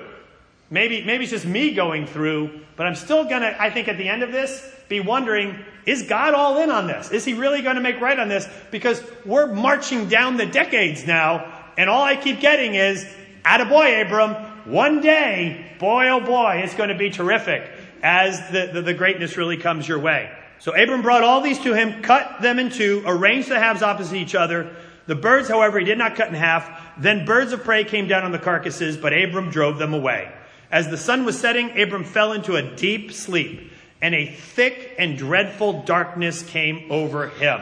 Maybe, 0.69 1.03
maybe 1.03 1.23
it's 1.23 1.31
just 1.31 1.47
me 1.47 1.73
going 1.73 2.05
through, 2.05 2.61
but 2.75 2.85
I'm 2.85 2.95
still 2.95 3.23
going 3.23 3.41
to, 3.41 3.59
I 3.59 3.71
think 3.71 3.87
at 3.87 3.97
the 3.97 4.07
end 4.07 4.21
of 4.21 4.31
this, 4.31 4.63
be 4.87 4.99
wondering, 4.99 5.57
is 5.85 6.03
God 6.03 6.35
all 6.35 6.61
in 6.61 6.69
on 6.69 6.85
this? 6.85 7.09
Is 7.11 7.25
he 7.25 7.33
really 7.33 7.63
going 7.63 7.75
to 7.75 7.81
make 7.81 7.99
right 7.99 8.19
on 8.19 8.29
this? 8.29 8.47
Because 8.69 9.01
we're 9.25 9.47
marching 9.47 10.09
down 10.09 10.37
the 10.37 10.45
decades 10.45 11.07
now, 11.07 11.71
and 11.75 11.89
all 11.89 12.03
I 12.03 12.15
keep 12.15 12.39
getting 12.39 12.75
is, 12.75 13.03
attaboy, 13.43 14.05
Abram, 14.05 14.35
one 14.71 15.01
day, 15.01 15.73
boy 15.79 16.09
oh 16.09 16.19
boy, 16.19 16.61
it's 16.63 16.75
going 16.75 16.89
to 16.89 16.97
be 16.97 17.09
terrific 17.09 17.67
as 18.03 18.39
the, 18.51 18.69
the, 18.73 18.81
the 18.83 18.93
greatness 18.93 19.37
really 19.37 19.57
comes 19.57 19.87
your 19.87 19.99
way. 19.99 20.31
So 20.59 20.75
Abram 20.75 21.01
brought 21.01 21.23
all 21.23 21.41
these 21.41 21.59
to 21.59 21.73
him, 21.73 22.01
cut 22.01 22.41
them 22.41 22.59
in 22.59 22.69
two, 22.69 23.01
arranged 23.05 23.49
the 23.49 23.59
halves 23.59 23.81
opposite 23.81 24.15
each 24.15 24.35
other. 24.35 24.75
The 25.07 25.15
birds, 25.15 25.47
however, 25.47 25.79
he 25.79 25.85
did 25.85 25.97
not 25.97 26.15
cut 26.15 26.27
in 26.27 26.33
half. 26.33 26.69
Then 26.97 27.25
birds 27.25 27.53
of 27.53 27.63
prey 27.63 27.85
came 27.85 28.07
down 28.07 28.23
on 28.23 28.31
the 28.31 28.39
carcasses, 28.39 28.97
but 28.97 29.13
Abram 29.13 29.49
drove 29.49 29.77
them 29.77 29.93
away. 29.93 30.31
As 30.71 30.89
the 30.89 30.97
sun 30.97 31.25
was 31.25 31.39
setting, 31.39 31.79
Abram 31.79 32.03
fell 32.03 32.33
into 32.33 32.55
a 32.55 32.75
deep 32.75 33.11
sleep, 33.11 33.71
and 34.01 34.13
a 34.13 34.27
thick 34.27 34.95
and 34.99 35.17
dreadful 35.17 35.81
darkness 35.83 36.43
came 36.43 36.91
over 36.91 37.29
him. 37.29 37.61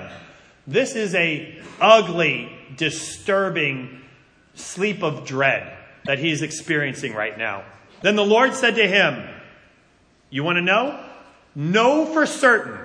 This 0.66 0.96
is 0.96 1.16
a 1.16 1.58
ugly, 1.80 2.52
disturbing 2.76 4.02
sleep 4.56 5.04
of 5.04 5.26
dread 5.26 5.78
that 6.06 6.20
he's 6.20 6.42
experiencing 6.42 7.14
right 7.14 7.38
now. 7.38 7.64
Then 8.02 8.16
the 8.16 8.26
Lord 8.26 8.54
said 8.56 8.76
to 8.76 8.88
him, 8.88 9.24
You 10.30 10.44
want 10.44 10.58
to 10.58 10.62
know? 10.62 11.04
Know 11.56 12.06
for 12.06 12.26
certain 12.26 12.78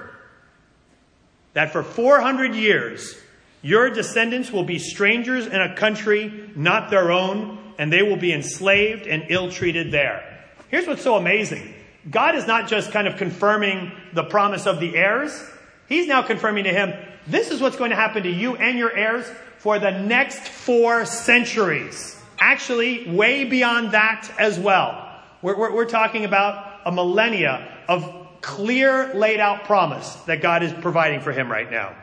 that 1.54 1.72
for 1.72 1.82
400 1.82 2.54
years 2.54 3.16
your 3.62 3.90
descendants 3.90 4.50
will 4.50 4.64
be 4.64 4.78
strangers 4.78 5.46
in 5.46 5.60
a 5.60 5.74
country 5.76 6.50
not 6.56 6.90
their 6.90 7.12
own 7.12 7.58
and 7.78 7.92
they 7.92 8.02
will 8.02 8.16
be 8.16 8.32
enslaved 8.32 9.06
and 9.06 9.24
ill 9.28 9.50
treated 9.50 9.92
there. 9.92 10.44
Here's 10.68 10.86
what's 10.86 11.02
so 11.02 11.16
amazing 11.16 11.74
God 12.10 12.34
is 12.34 12.46
not 12.46 12.68
just 12.68 12.90
kind 12.90 13.06
of 13.06 13.16
confirming 13.16 13.92
the 14.12 14.24
promise 14.24 14.66
of 14.66 14.80
the 14.80 14.96
heirs, 14.96 15.48
He's 15.92 16.06
now 16.06 16.22
confirming 16.22 16.64
to 16.64 16.70
him, 16.70 16.94
this 17.26 17.50
is 17.50 17.60
what's 17.60 17.76
going 17.76 17.90
to 17.90 17.96
happen 17.96 18.22
to 18.22 18.30
you 18.30 18.56
and 18.56 18.78
your 18.78 18.96
heirs 18.96 19.30
for 19.58 19.78
the 19.78 19.90
next 19.90 20.40
four 20.48 21.04
centuries. 21.04 22.18
Actually, 22.38 23.10
way 23.10 23.44
beyond 23.44 23.92
that 23.92 24.32
as 24.38 24.58
well. 24.58 25.20
We're, 25.42 25.58
we're, 25.58 25.74
we're 25.74 25.84
talking 25.84 26.24
about 26.24 26.80
a 26.86 26.92
millennia 26.92 27.70
of 27.88 28.21
clear 28.42 29.14
laid 29.14 29.40
out 29.40 29.64
promise 29.64 30.12
that 30.26 30.42
God 30.42 30.62
is 30.62 30.72
providing 30.72 31.20
for 31.20 31.32
him 31.32 31.50
right 31.50 31.70
now. 31.70 31.96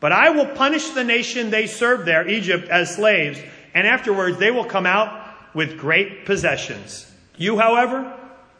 But 0.00 0.12
I 0.12 0.30
will 0.30 0.46
punish 0.46 0.90
the 0.90 1.04
nation 1.04 1.50
they 1.50 1.66
served 1.66 2.06
there, 2.06 2.28
Egypt, 2.28 2.68
as 2.68 2.94
slaves, 2.94 3.40
and 3.74 3.86
afterwards 3.86 4.38
they 4.38 4.50
will 4.50 4.64
come 4.64 4.86
out 4.86 5.54
with 5.54 5.78
great 5.78 6.26
possessions. 6.26 7.10
You, 7.36 7.58
however, 7.58 8.12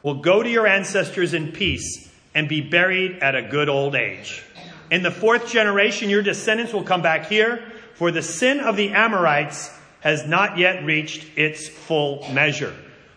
will 0.02 0.20
go 0.20 0.42
to 0.42 0.48
your 0.48 0.66
ancestors 0.66 1.34
in 1.34 1.52
peace 1.52 2.10
and 2.34 2.48
be 2.48 2.60
buried 2.60 3.18
at 3.18 3.34
a 3.34 3.42
good 3.42 3.68
old 3.68 3.94
age. 3.94 4.42
In 4.90 5.02
the 5.02 5.10
fourth 5.10 5.48
generation, 5.48 6.10
your 6.10 6.22
descendants 6.22 6.72
will 6.72 6.84
come 6.84 7.02
back 7.02 7.26
here, 7.26 7.62
for 7.94 8.10
the 8.10 8.22
sin 8.22 8.60
of 8.60 8.76
the 8.76 8.90
Amorites 8.90 9.70
has 10.00 10.26
not 10.26 10.58
yet 10.58 10.84
reached 10.84 11.38
its 11.38 11.68
full 11.68 12.26
measure. 12.32 12.74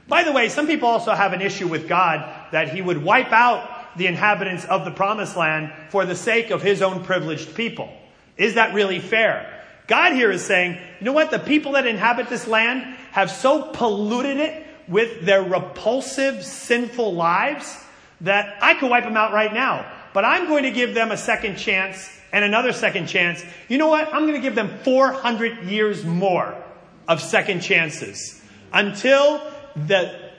By 0.08 0.24
the 0.24 0.32
way, 0.32 0.50
some 0.50 0.68
people 0.68 0.90
also 0.90 1.14
have 1.14 1.34
an 1.34 1.42
issue 1.42 1.68
with 1.68 1.88
God 1.88 2.52
that 2.52 2.70
he 2.70 2.82
would 2.82 3.02
wipe 3.02 3.32
out 3.32 3.70
the 3.96 4.08
inhabitants 4.08 4.66
of 4.66 4.86
the 4.86 4.92
promised 4.92 5.36
land 5.36 5.72
for 5.90 6.06
the 6.06 6.16
sake 6.16 6.50
of 6.50 6.62
his 6.62 6.82
own 6.82 7.04
privileged 7.04 7.56
people. 7.56 7.92
Is 8.38 8.56
that 8.56 8.74
really 8.74 9.00
fair? 9.00 9.64
God 9.88 10.14
here 10.14 10.32
is 10.32 10.44
saying, 10.44 10.80
you 11.00 11.06
know 11.06 11.12
what? 11.12 11.32
The 11.32 11.40
people 11.40 11.74
that 11.74 11.86
inhabit 11.86 12.30
this 12.30 12.48
land 12.48 12.84
have 13.12 13.30
so 13.30 13.72
polluted 13.74 14.38
it 14.38 14.66
with 14.88 15.22
their 15.22 15.44
repulsive, 15.44 16.44
sinful 16.44 17.14
lives 17.14 17.78
that 18.22 18.58
I 18.62 18.76
could 18.76 18.90
wipe 18.90 19.04
them 19.04 19.18
out 19.18 19.34
right 19.34 19.54
now. 19.54 19.92
But 20.14 20.26
I'm 20.26 20.48
going 20.48 20.64
to 20.64 20.72
give 20.72 20.94
them 20.94 21.12
a 21.12 21.18
second 21.18 21.58
chance 21.58 22.10
and 22.32 22.44
another 22.44 22.74
second 22.74 23.08
chance. 23.08 23.44
You 23.68 23.78
know 23.78 23.88
what? 23.88 24.14
I'm 24.14 24.24
going 24.24 24.36
to 24.36 24.42
give 24.42 24.56
them 24.56 24.80
400 24.80 25.64
years 25.64 26.04
more 26.04 26.56
of 27.08 27.22
second 27.22 27.62
chances 27.62 28.42
until 28.72 29.42
the, 29.76 30.32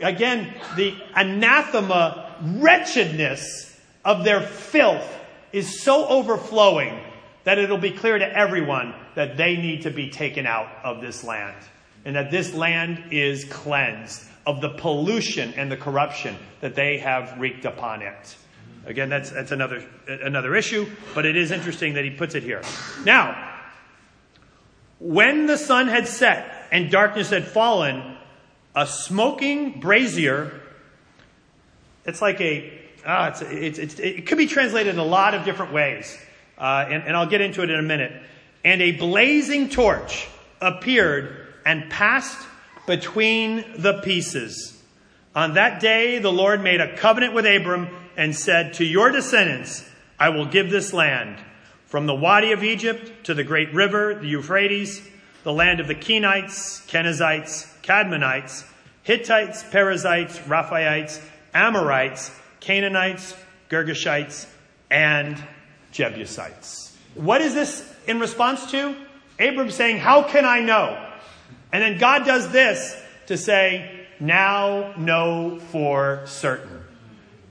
again, 0.00 0.54
the 0.76 0.94
anathema 1.14 2.29
wretchedness 2.42 3.78
of 4.04 4.24
their 4.24 4.40
filth 4.40 5.06
is 5.52 5.82
so 5.82 6.06
overflowing 6.06 7.00
that 7.44 7.58
it'll 7.58 7.78
be 7.78 7.90
clear 7.90 8.18
to 8.18 8.36
everyone 8.36 8.94
that 9.14 9.36
they 9.36 9.56
need 9.56 9.82
to 9.82 9.90
be 9.90 10.10
taken 10.10 10.46
out 10.46 10.68
of 10.84 11.00
this 11.00 11.24
land 11.24 11.56
and 12.04 12.16
that 12.16 12.30
this 12.30 12.54
land 12.54 13.12
is 13.12 13.44
cleansed 13.44 14.24
of 14.46 14.60
the 14.60 14.70
pollution 14.70 15.52
and 15.54 15.70
the 15.70 15.76
corruption 15.76 16.36
that 16.60 16.74
they 16.74 16.98
have 16.98 17.38
wreaked 17.38 17.64
upon 17.64 18.02
it. 18.02 18.36
Again, 18.86 19.10
that's, 19.10 19.30
that's 19.30 19.52
another, 19.52 19.84
another 20.08 20.56
issue, 20.56 20.86
but 21.14 21.26
it 21.26 21.36
is 21.36 21.50
interesting 21.50 21.94
that 21.94 22.04
he 22.04 22.10
puts 22.10 22.34
it 22.34 22.42
here. 22.42 22.62
Now, 23.04 23.48
when 24.98 25.46
the 25.46 25.58
sun 25.58 25.88
had 25.88 26.08
set 26.08 26.68
and 26.72 26.90
darkness 26.90 27.30
had 27.30 27.46
fallen, 27.46 28.16
a 28.74 28.86
smoking 28.86 29.80
brazier, 29.80 30.59
it's 32.04 32.22
like 32.22 32.40
a, 32.40 32.72
ah, 33.06 33.28
it's, 33.28 33.42
it's, 33.42 33.78
it's, 33.78 33.98
it 33.98 34.26
could 34.26 34.38
be 34.38 34.46
translated 34.46 34.94
in 34.94 35.00
a 35.00 35.04
lot 35.04 35.34
of 35.34 35.44
different 35.44 35.72
ways 35.72 36.18
uh, 36.60 36.86
and, 36.88 37.02
and 37.04 37.16
I'll 37.16 37.26
get 37.26 37.40
into 37.40 37.62
it 37.62 37.70
in 37.70 37.78
a 37.78 37.82
minute. 37.82 38.12
And 38.64 38.82
a 38.82 38.92
blazing 38.92 39.70
torch 39.70 40.28
appeared 40.60 41.54
and 41.64 41.90
passed 41.90 42.46
between 42.86 43.64
the 43.78 44.00
pieces. 44.02 44.80
On 45.34 45.54
that 45.54 45.80
day, 45.80 46.18
the 46.18 46.32
Lord 46.32 46.62
made 46.62 46.80
a 46.80 46.96
covenant 46.96 47.32
with 47.32 47.46
Abram 47.46 47.88
and 48.16 48.36
said, 48.36 48.74
To 48.74 48.84
your 48.84 49.10
descendants, 49.10 49.88
I 50.18 50.28
will 50.28 50.44
give 50.44 50.70
this 50.70 50.92
land, 50.92 51.38
from 51.86 52.06
the 52.06 52.14
Wadi 52.14 52.52
of 52.52 52.62
Egypt 52.62 53.24
to 53.24 53.34
the 53.34 53.44
great 53.44 53.72
river, 53.72 54.14
the 54.14 54.28
Euphrates, 54.28 55.00
the 55.44 55.52
land 55.52 55.80
of 55.80 55.88
the 55.88 55.94
Kenites, 55.94 56.86
Kenizzites, 56.88 57.66
Cadmonites, 57.82 58.64
Hittites, 59.02 59.62
Perizzites, 59.62 60.38
Rephaites, 60.40 61.22
Amorites, 61.54 62.30
Canaanites, 62.60 63.34
Girgashites, 63.68 64.46
and 64.90 65.42
Jebusites. 65.92 66.96
What 67.14 67.40
is 67.40 67.54
this 67.54 67.92
in 68.06 68.20
response 68.20 68.70
to? 68.70 68.94
Abram 69.38 69.70
saying, 69.70 69.98
How 69.98 70.22
can 70.22 70.44
I 70.44 70.60
know? 70.60 71.06
And 71.72 71.82
then 71.82 71.98
God 71.98 72.24
does 72.24 72.50
this 72.50 73.00
to 73.26 73.36
say, 73.36 74.06
Now 74.18 74.94
know 74.96 75.58
for 75.70 76.22
certain. 76.26 76.82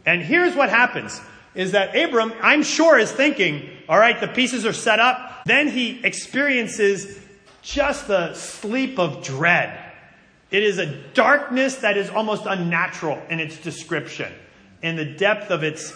And 0.05 0.21
here's 0.21 0.55
what 0.55 0.69
happens 0.69 1.19
is 1.55 1.71
that 1.71 1.95
Abram, 1.95 2.33
I'm 2.41 2.63
sure, 2.63 2.97
is 2.97 3.11
thinking, 3.11 3.69
All 3.87 3.97
right, 3.97 4.19
the 4.19 4.27
pieces 4.27 4.65
are 4.65 4.73
set 4.73 4.99
up. 4.99 5.43
Then 5.45 5.67
he 5.67 6.03
experiences 6.03 7.19
just 7.61 8.07
the 8.07 8.33
sleep 8.33 8.99
of 8.99 9.23
dread. 9.23 9.88
It 10.51 10.63
is 10.63 10.79
a 10.79 10.87
darkness 11.13 11.77
that 11.77 11.97
is 11.97 12.09
almost 12.09 12.45
unnatural 12.45 13.21
in 13.29 13.39
its 13.39 13.57
description, 13.57 14.31
in 14.81 14.95
the 14.95 15.05
depth 15.05 15.51
of 15.51 15.63
its 15.63 15.93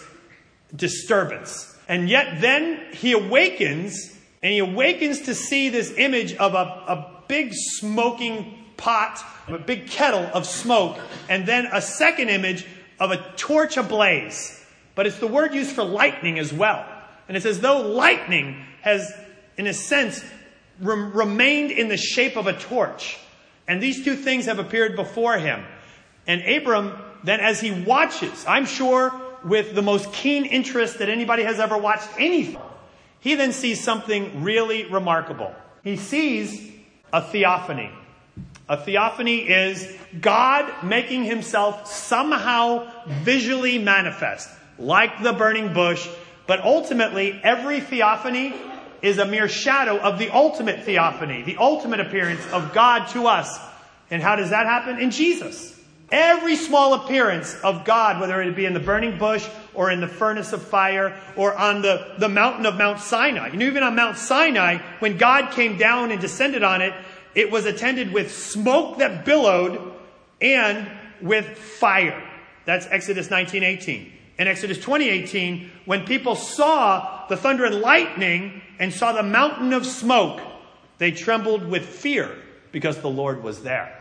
disturbance. 0.76 1.76
And 1.88 2.10
yet 2.10 2.40
then 2.42 2.94
he 2.94 3.14
awakens, 3.14 4.16
and 4.42 4.54
he 4.54 4.60
awakens 4.60 5.22
to 5.22 5.36
see 5.36 5.70
this 5.70 5.94
image 5.98 6.36
of 6.36 6.54
a, 6.54 6.58
a 6.58 7.22
big 7.28 7.54
smoking 7.54 8.64
pot, 8.78 9.20
a 9.48 9.58
big 9.58 9.88
kettle 9.88 10.30
of 10.34 10.46
smoke, 10.46 11.00
and 11.30 11.46
then 11.46 11.68
a 11.72 11.82
second 11.82 12.30
image 12.30 12.66
of 13.00 13.12
a 13.12 13.18
torch 13.36 13.78
ablaze, 13.78 14.64
but 14.96 15.08
it's 15.08 15.18
the 15.20 15.28
word 15.28 15.54
used 15.54 15.72
for 15.72 15.84
lightning 15.84 16.38
as 16.40 16.54
well. 16.54 16.86
And 17.28 17.36
it's 17.36 17.46
as 17.46 17.60
though 17.60 17.82
lightning 17.82 18.64
has, 18.82 19.12
in 19.58 19.68
a 19.68 19.74
sense, 19.74 20.24
re- 20.80 20.96
remained 20.96 21.72
in 21.72 21.88
the 21.88 21.98
shape 21.98 22.38
of 22.38 22.48
a 22.48 22.54
torch. 22.54 23.18
And 23.68 23.82
these 23.82 24.04
two 24.04 24.16
things 24.16 24.46
have 24.46 24.60
appeared 24.60 24.96
before 24.96 25.38
him. 25.38 25.64
And 26.28 26.42
Abram, 26.42 26.98
then 27.24 27.40
as 27.40 27.62
he 27.62 27.72
watches, 27.72 28.46
I'm 28.48 28.66
sure 28.66 29.14
with 29.44 29.76
the 29.76 29.82
most 29.82 30.12
keen 30.14 30.46
interest 30.46 31.00
that 31.00 31.10
anybody 31.10 31.44
has 31.44 31.60
ever 31.60 31.78
watched 31.78 32.10
anything, 32.18 32.62
he 33.20 33.36
then 33.36 33.54
sees 33.54 33.84
something 33.84 34.44
really 34.44 34.86
remarkable. 34.86 35.54
He 35.84 35.98
sees 35.98 36.72
a 37.12 37.22
theophany. 37.22 37.92
A 38.70 38.78
theophany 38.78 39.40
is 39.40 39.94
God 40.20 40.84
making 40.84 41.26
himself 41.26 41.88
somehow 41.88 42.90
visually 43.24 43.78
manifest, 43.78 44.50
like 44.80 45.22
the 45.22 45.34
burning 45.34 45.74
bush, 45.74 46.08
but 46.48 46.62
ultimately 46.62 47.40
every 47.44 47.82
theophany 47.82 48.54
is 49.04 49.20
a 49.20 49.26
mere 49.26 49.50
shadow 49.50 50.00
of 50.00 50.18
the 50.18 50.34
ultimate 50.34 50.84
theophany, 50.84 51.44
the 51.44 51.58
ultimate 51.58 52.00
appearance 52.00 52.42
of 52.52 52.74
God 52.74 53.08
to 53.10 53.28
us. 53.28 53.60
And 54.10 54.24
how 54.24 54.38
does 54.38 54.50
that 54.50 54.66
happen? 54.66 54.98
In 54.98 55.12
Jesus. 55.12 55.72
Every 56.10 56.56
small 56.56 56.94
appearance 56.94 57.56
of 57.64 57.86
God, 57.86 58.22
whether 58.22 58.42
it 58.42 58.56
be 58.56 58.66
in 58.66 58.74
the 58.74 58.80
burning 58.80 59.18
bush 59.18 59.48
or 59.74 59.92
in 59.92 60.00
the 60.00 60.08
furnace 60.08 60.54
of 60.54 60.62
fire 60.62 61.20
or 61.36 61.54
on 61.56 61.82
the, 61.82 62.14
the 62.20 62.30
mountain 62.30 62.66
of 62.66 62.78
Mount 62.78 63.00
Sinai. 63.00 63.50
And 63.50 63.62
even 63.62 63.84
on 63.84 63.96
Mount 63.96 64.18
Sinai, 64.18 64.78
when 65.00 65.18
God 65.18 65.52
came 65.52 65.78
down 65.78 66.12
and 66.12 66.22
descended 66.22 66.64
on 66.64 66.82
it, 66.82 66.94
it 67.36 67.52
was 67.52 67.66
attended 67.66 68.14
with 68.14 68.34
smoke 68.34 69.00
that 69.00 69.26
billowed 69.26 69.94
and 70.40 70.88
with 71.22 71.58
fire. 71.58 72.22
That's 72.66 72.86
Exodus 72.88 73.30
19:18. 73.30 74.12
In 74.38 74.48
Exodus 74.48 74.78
20:18, 74.78 75.70
when 75.86 76.06
people 76.06 76.36
saw 76.36 77.28
the 77.28 77.38
thunder 77.38 77.66
and 77.66 77.82
lightning 77.82 78.62
and 78.80 78.94
saw 78.94 79.14
the 79.14 79.24
mountain 79.24 79.74
of 79.74 79.86
smoke, 79.86 80.42
they 80.98 81.12
trembled 81.12 81.68
with 81.68 81.86
fear 81.86 82.36
because 82.72 83.00
the 83.00 83.10
Lord 83.10 83.44
was 83.44 83.64
there. 83.64 83.98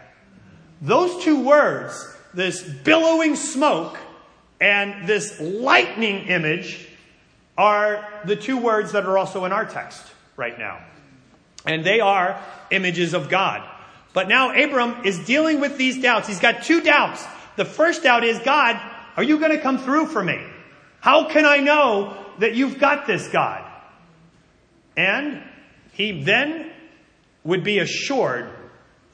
Those 0.81 1.23
two 1.23 1.43
words, 1.43 2.17
this 2.35 2.63
billowing 2.63 3.37
smoke 3.37 3.99
and 4.61 5.07
this 5.07 5.41
lightning 5.41 6.27
image, 6.27 6.89
are 7.57 8.09
the 8.25 8.37
two 8.37 8.59
words 8.59 8.93
that 8.93 9.05
are 9.05 9.19
also 9.19 9.45
in 9.45 9.53
our 9.53 9.65
text 9.65 10.03
right 10.37 10.59
now. 10.59 10.83
And 11.67 11.85
they 11.85 12.01
are 12.01 12.41
images 12.71 13.15
of 13.15 13.29
God. 13.29 13.69
But 14.13 14.29
now 14.29 14.51
Abram 14.51 15.05
is 15.05 15.19
dealing 15.21 15.61
with 15.61 15.79
these 15.79 16.01
doubts. 16.03 16.29
He's 16.29 16.41
got 16.41 16.65
two 16.65 16.81
doubts. 16.81 17.25
The 17.57 17.65
first 17.65 18.03
doubt 18.03 18.25
is, 18.25 18.39
God, 18.41 18.81
are 19.17 19.23
you 19.23 19.39
going 19.39 19.53
to 19.53 19.61
come 19.61 19.79
through 19.79 20.07
for 20.07 20.23
me? 20.23 20.41
How 21.01 21.29
can 21.29 21.45
I 21.45 21.59
know 21.59 22.17
that 22.39 22.55
you've 22.55 22.79
got 22.79 23.07
this, 23.07 23.29
God? 23.29 23.69
And 24.97 25.43
he 25.93 26.23
then 26.23 26.71
would 27.45 27.65
be 27.65 27.79
assured 27.79 28.49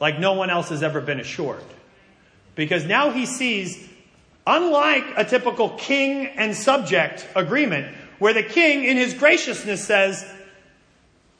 like 0.00 0.18
no 0.18 0.34
one 0.34 0.50
else 0.50 0.68
has 0.68 0.82
ever 0.82 1.00
been 1.00 1.20
assured. 1.20 1.62
Because 2.54 2.84
now 2.84 3.10
he 3.10 3.26
sees, 3.26 3.88
unlike 4.46 5.04
a 5.16 5.24
typical 5.24 5.70
king 5.70 6.26
and 6.26 6.54
subject 6.54 7.26
agreement, 7.34 7.94
where 8.18 8.34
the 8.34 8.42
king 8.42 8.84
in 8.84 8.96
his 8.96 9.14
graciousness 9.14 9.84
says, 9.84 10.28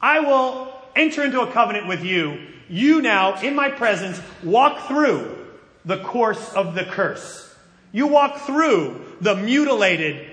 I 0.01 0.21
will 0.21 0.73
enter 0.95 1.23
into 1.23 1.41
a 1.41 1.51
covenant 1.51 1.87
with 1.87 2.03
you. 2.03 2.47
You 2.69 3.01
now, 3.01 3.41
in 3.41 3.55
my 3.55 3.69
presence, 3.69 4.21
walk 4.43 4.87
through 4.87 5.47
the 5.85 5.97
course 5.97 6.53
of 6.53 6.75
the 6.75 6.85
curse. 6.85 7.53
You 7.91 8.07
walk 8.07 8.41
through 8.41 9.15
the 9.19 9.35
mutilated, 9.35 10.27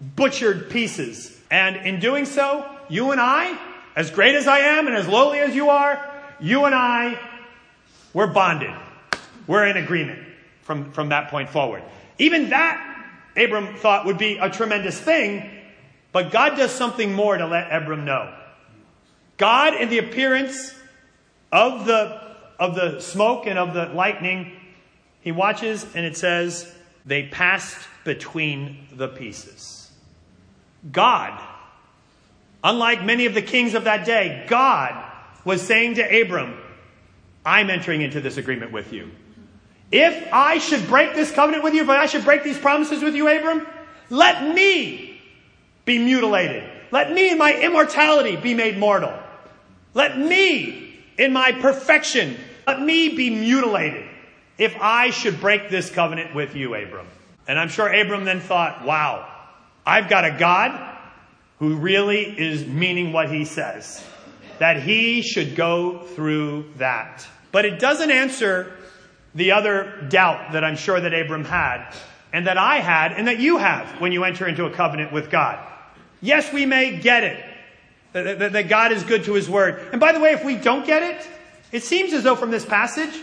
butchered 0.00 0.70
pieces. 0.70 1.38
And 1.50 1.76
in 1.76 2.00
doing 2.00 2.26
so, 2.26 2.68
you 2.92 3.10
and 3.10 3.20
I, 3.20 3.58
as 3.96 4.10
great 4.10 4.34
as 4.34 4.46
I 4.46 4.58
am 4.58 4.86
and 4.86 4.94
as 4.94 5.08
lowly 5.08 5.38
as 5.38 5.54
you 5.54 5.70
are, 5.70 5.98
you 6.38 6.66
and 6.66 6.74
I, 6.74 7.18
we're 8.12 8.26
bonded. 8.26 8.74
We're 9.46 9.66
in 9.66 9.78
agreement 9.78 10.20
from, 10.60 10.92
from 10.92 11.08
that 11.08 11.30
point 11.30 11.48
forward. 11.48 11.82
Even 12.18 12.50
that, 12.50 12.88
Abram 13.34 13.76
thought 13.76 14.04
would 14.04 14.18
be 14.18 14.36
a 14.36 14.50
tremendous 14.50 15.00
thing, 15.00 15.50
but 16.12 16.30
God 16.30 16.56
does 16.56 16.70
something 16.70 17.14
more 17.14 17.34
to 17.34 17.46
let 17.46 17.72
Abram 17.72 18.04
know. 18.04 18.30
God, 19.38 19.74
in 19.74 19.88
the 19.88 19.96
appearance 19.96 20.74
of 21.50 21.86
the, 21.86 22.20
of 22.60 22.74
the 22.74 23.00
smoke 23.00 23.46
and 23.46 23.58
of 23.58 23.72
the 23.72 23.86
lightning, 23.86 24.52
he 25.22 25.32
watches 25.32 25.86
and 25.94 26.04
it 26.04 26.18
says, 26.18 26.70
they 27.06 27.28
passed 27.28 27.78
between 28.04 28.86
the 28.92 29.08
pieces. 29.08 29.90
God, 30.92 31.42
unlike 32.62 33.04
many 33.04 33.26
of 33.26 33.34
the 33.34 33.42
kings 33.42 33.74
of 33.74 33.84
that 33.84 34.06
day, 34.06 34.44
God 34.48 35.10
was 35.44 35.62
saying 35.62 35.96
to 35.96 36.22
Abram, 36.22 36.56
I'm 37.44 37.70
entering 37.70 38.02
into 38.02 38.20
this 38.20 38.36
agreement 38.36 38.72
with 38.72 38.92
you. 38.92 39.10
If 39.90 40.32
I 40.32 40.58
should 40.58 40.86
break 40.86 41.14
this 41.14 41.30
covenant 41.32 41.64
with 41.64 41.74
you, 41.74 41.82
if 41.82 41.88
I 41.88 42.06
should 42.06 42.24
break 42.24 42.44
these 42.44 42.58
promises 42.58 43.02
with 43.02 43.14
you, 43.14 43.28
Abram, 43.28 43.66
let 44.10 44.54
me 44.54 45.20
be 45.84 45.98
mutilated. 45.98 46.68
Let 46.90 47.12
me 47.12 47.30
in 47.30 47.38
my 47.38 47.54
immortality 47.54 48.36
be 48.36 48.54
made 48.54 48.78
mortal. 48.78 49.12
Let 49.94 50.18
me 50.18 50.82
in 51.18 51.32
my 51.32 51.52
perfection, 51.52 52.36
let 52.66 52.80
me 52.80 53.14
be 53.14 53.30
mutilated 53.30 54.08
if 54.56 54.76
I 54.80 55.10
should 55.10 55.40
break 55.40 55.68
this 55.68 55.90
covenant 55.90 56.34
with 56.34 56.54
you, 56.54 56.74
Abram. 56.74 57.06
And 57.46 57.58
I'm 57.58 57.68
sure 57.68 57.92
Abram 57.92 58.24
then 58.24 58.40
thought, 58.40 58.84
wow, 58.84 59.28
I've 59.84 60.08
got 60.08 60.24
a 60.24 60.30
God 60.38 60.91
who 61.62 61.76
really 61.76 62.24
is 62.24 62.66
meaning 62.66 63.12
what 63.12 63.30
he 63.30 63.44
says. 63.44 64.04
That 64.58 64.82
he 64.82 65.22
should 65.22 65.54
go 65.54 66.00
through 66.00 66.72
that. 66.78 67.24
But 67.52 67.64
it 67.64 67.78
doesn't 67.78 68.10
answer 68.10 68.72
the 69.36 69.52
other 69.52 70.04
doubt 70.08 70.54
that 70.54 70.64
I'm 70.64 70.74
sure 70.74 71.00
that 71.00 71.14
Abram 71.14 71.44
had, 71.44 71.94
and 72.32 72.48
that 72.48 72.58
I 72.58 72.80
had, 72.80 73.12
and 73.12 73.28
that 73.28 73.38
you 73.38 73.58
have 73.58 74.00
when 74.00 74.10
you 74.10 74.24
enter 74.24 74.48
into 74.48 74.64
a 74.64 74.72
covenant 74.72 75.12
with 75.12 75.30
God. 75.30 75.64
Yes, 76.20 76.52
we 76.52 76.66
may 76.66 76.96
get 76.96 77.22
it, 77.22 77.44
that, 78.12 78.52
that, 78.54 78.68
God 78.68 78.90
is 78.90 79.04
good 79.04 79.22
to 79.26 79.34
his 79.34 79.48
word. 79.48 79.88
And 79.92 80.00
by 80.00 80.10
the 80.10 80.18
way, 80.18 80.32
if 80.32 80.44
we 80.44 80.56
don't 80.56 80.84
get 80.84 81.04
it, 81.04 81.28
it 81.70 81.84
seems 81.84 82.12
as 82.12 82.24
though 82.24 82.34
from 82.34 82.50
this 82.50 82.66
passage, 82.66 83.16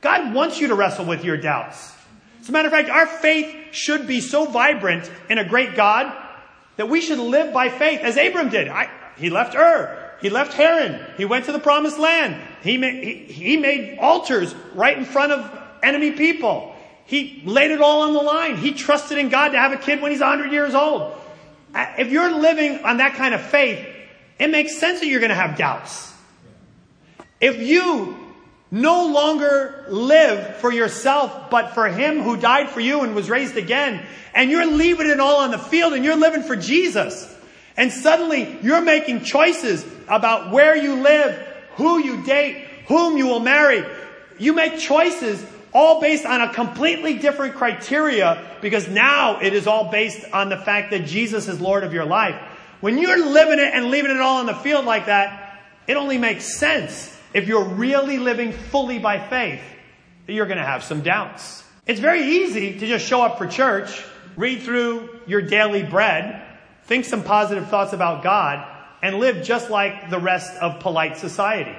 God 0.00 0.32
wants 0.32 0.60
you 0.60 0.68
to 0.68 0.76
wrestle 0.76 1.06
with 1.06 1.24
your 1.24 1.38
doubts. 1.38 1.92
As 2.40 2.48
a 2.48 2.52
matter 2.52 2.68
of 2.68 2.72
fact, 2.72 2.88
our 2.88 3.08
faith 3.08 3.74
should 3.74 4.06
be 4.06 4.20
so 4.20 4.44
vibrant 4.44 5.10
in 5.28 5.38
a 5.38 5.44
great 5.44 5.74
God 5.74 6.28
that 6.80 6.88
we 6.88 7.02
should 7.02 7.18
live 7.18 7.52
by 7.52 7.68
faith, 7.68 8.00
as 8.00 8.16
Abram 8.16 8.48
did. 8.48 8.66
I, 8.66 8.88
he 9.18 9.28
left 9.28 9.54
Ur. 9.54 10.14
He 10.22 10.30
left 10.30 10.54
Haran. 10.54 10.98
He 11.18 11.26
went 11.26 11.44
to 11.44 11.52
the 11.52 11.58
promised 11.58 11.98
land. 11.98 12.40
He 12.62 12.78
made, 12.78 13.04
he, 13.04 13.14
he 13.30 13.56
made 13.58 13.98
altars 13.98 14.54
right 14.74 14.96
in 14.96 15.04
front 15.04 15.30
of 15.30 15.62
enemy 15.82 16.12
people. 16.12 16.74
He 17.04 17.42
laid 17.44 17.70
it 17.70 17.82
all 17.82 18.00
on 18.00 18.14
the 18.14 18.22
line. 18.22 18.56
He 18.56 18.72
trusted 18.72 19.18
in 19.18 19.28
God 19.28 19.50
to 19.50 19.58
have 19.58 19.72
a 19.72 19.76
kid 19.76 20.00
when 20.00 20.10
he's 20.10 20.22
100 20.22 20.52
years 20.52 20.74
old. 20.74 21.12
If 21.74 22.10
you're 22.10 22.32
living 22.32 22.82
on 22.82 22.96
that 22.96 23.12
kind 23.12 23.34
of 23.34 23.42
faith, 23.42 23.86
it 24.38 24.48
makes 24.48 24.78
sense 24.78 25.00
that 25.00 25.06
you're 25.06 25.20
going 25.20 25.28
to 25.28 25.36
have 25.36 25.58
doubts. 25.58 26.14
If 27.42 27.58
you 27.58 28.19
no 28.70 29.06
longer 29.06 29.84
live 29.88 30.56
for 30.56 30.72
yourself, 30.72 31.50
but 31.50 31.74
for 31.74 31.88
Him 31.88 32.22
who 32.22 32.36
died 32.36 32.70
for 32.70 32.80
you 32.80 33.00
and 33.00 33.14
was 33.14 33.28
raised 33.28 33.56
again, 33.56 34.04
and 34.34 34.50
you're 34.50 34.66
leaving 34.66 35.08
it 35.08 35.18
all 35.18 35.40
on 35.40 35.50
the 35.50 35.58
field 35.58 35.92
and 35.92 36.04
you're 36.04 36.16
living 36.16 36.42
for 36.42 36.54
Jesus, 36.56 37.36
and 37.76 37.92
suddenly 37.92 38.58
you're 38.62 38.80
making 38.80 39.24
choices 39.24 39.84
about 40.06 40.52
where 40.52 40.76
you 40.76 41.02
live, 41.02 41.34
who 41.74 41.98
you 41.98 42.22
date, 42.24 42.64
whom 42.86 43.16
you 43.16 43.26
will 43.26 43.40
marry. 43.40 43.84
You 44.38 44.52
make 44.52 44.78
choices 44.78 45.44
all 45.72 46.00
based 46.00 46.26
on 46.26 46.40
a 46.40 46.52
completely 46.52 47.18
different 47.18 47.54
criteria 47.54 48.44
because 48.60 48.88
now 48.88 49.40
it 49.40 49.52
is 49.52 49.66
all 49.66 49.90
based 49.90 50.24
on 50.32 50.48
the 50.48 50.56
fact 50.56 50.90
that 50.90 51.06
Jesus 51.06 51.48
is 51.48 51.60
Lord 51.60 51.84
of 51.84 51.92
your 51.92 52.04
life. 52.04 52.36
When 52.80 52.98
you're 52.98 53.24
living 53.24 53.58
it 53.58 53.72
and 53.74 53.90
leaving 53.90 54.10
it 54.10 54.20
all 54.20 54.38
on 54.38 54.46
the 54.46 54.54
field 54.54 54.84
like 54.84 55.06
that, 55.06 55.60
it 55.86 55.96
only 55.96 56.18
makes 56.18 56.56
sense 56.56 57.16
if 57.32 57.48
you're 57.48 57.64
really 57.64 58.18
living 58.18 58.52
fully 58.52 58.98
by 58.98 59.18
faith 59.18 59.62
you're 60.30 60.46
going 60.46 60.58
to 60.58 60.64
have 60.64 60.84
some 60.84 61.02
doubts. 61.02 61.64
It's 61.86 62.00
very 62.00 62.22
easy 62.22 62.78
to 62.78 62.86
just 62.86 63.06
show 63.06 63.22
up 63.22 63.38
for 63.38 63.46
church, 63.46 64.04
read 64.36 64.62
through 64.62 65.20
your 65.26 65.42
daily 65.42 65.82
bread, 65.82 66.42
think 66.84 67.04
some 67.04 67.22
positive 67.22 67.68
thoughts 67.68 67.92
about 67.92 68.22
God, 68.22 68.66
and 69.02 69.16
live 69.16 69.44
just 69.44 69.70
like 69.70 70.10
the 70.10 70.18
rest 70.18 70.54
of 70.58 70.80
polite 70.80 71.16
society 71.16 71.76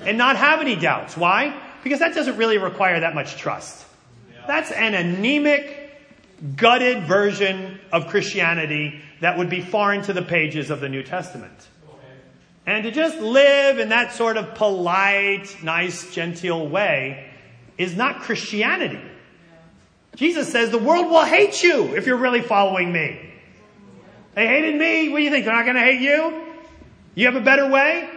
and 0.00 0.16
not 0.16 0.36
have 0.36 0.60
any 0.60 0.76
doubts. 0.76 1.16
Why? 1.16 1.60
Because 1.82 1.98
that 1.98 2.14
doesn't 2.14 2.36
really 2.36 2.58
require 2.58 3.00
that 3.00 3.14
much 3.14 3.36
trust. 3.36 3.84
That's 4.46 4.70
an 4.70 4.94
anemic, 4.94 5.76
gutted 6.56 7.04
version 7.04 7.78
of 7.92 8.06
Christianity 8.08 9.00
that 9.20 9.36
would 9.36 9.50
be 9.50 9.60
foreign 9.60 10.02
to 10.02 10.12
the 10.12 10.22
pages 10.22 10.70
of 10.70 10.80
the 10.80 10.88
New 10.88 11.02
Testament. 11.02 11.52
And 12.66 12.84
to 12.84 12.90
just 12.90 13.18
live 13.18 13.78
in 13.78 13.88
that 13.88 14.12
sort 14.12 14.36
of 14.36 14.54
polite, 14.54 15.62
nice, 15.62 16.12
genteel 16.12 16.68
way 16.68 17.30
is 17.78 17.96
not 17.96 18.20
Christianity. 18.20 19.00
Jesus 20.16 20.50
says 20.50 20.70
the 20.70 20.78
world 20.78 21.06
will 21.06 21.24
hate 21.24 21.62
you 21.62 21.96
if 21.96 22.06
you're 22.06 22.16
really 22.16 22.42
following 22.42 22.92
me. 22.92 23.18
They 24.34 24.46
hated 24.46 24.76
me. 24.76 25.08
What 25.08 25.18
do 25.18 25.24
you 25.24 25.30
think? 25.30 25.44
They're 25.44 25.54
not 25.54 25.64
going 25.64 25.76
to 25.76 25.82
hate 25.82 26.00
you? 26.00 26.44
You 27.14 27.26
have 27.26 27.36
a 27.36 27.40
better 27.40 27.68
way? 27.68 28.08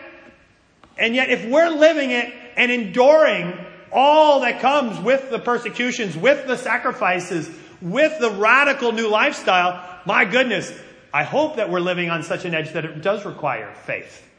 And 0.97 1.15
yet, 1.15 1.29
if 1.29 1.45
we're 1.45 1.69
living 1.69 2.11
it 2.11 2.33
and 2.55 2.71
enduring 2.71 3.57
all 3.91 4.41
that 4.41 4.59
comes 4.59 4.99
with 4.99 5.29
the 5.29 5.39
persecutions, 5.39 6.15
with 6.15 6.45
the 6.45 6.57
sacrifices, 6.57 7.49
with 7.81 8.19
the 8.19 8.29
radical 8.31 8.91
new 8.91 9.07
lifestyle, 9.07 9.83
my 10.05 10.25
goodness, 10.25 10.71
I 11.13 11.23
hope 11.23 11.55
that 11.55 11.69
we're 11.69 11.79
living 11.79 12.09
on 12.09 12.23
such 12.23 12.45
an 12.45 12.53
edge 12.53 12.73
that 12.73 12.85
it 12.85 13.01
does 13.01 13.25
require 13.25 13.73
faith. 13.85 14.29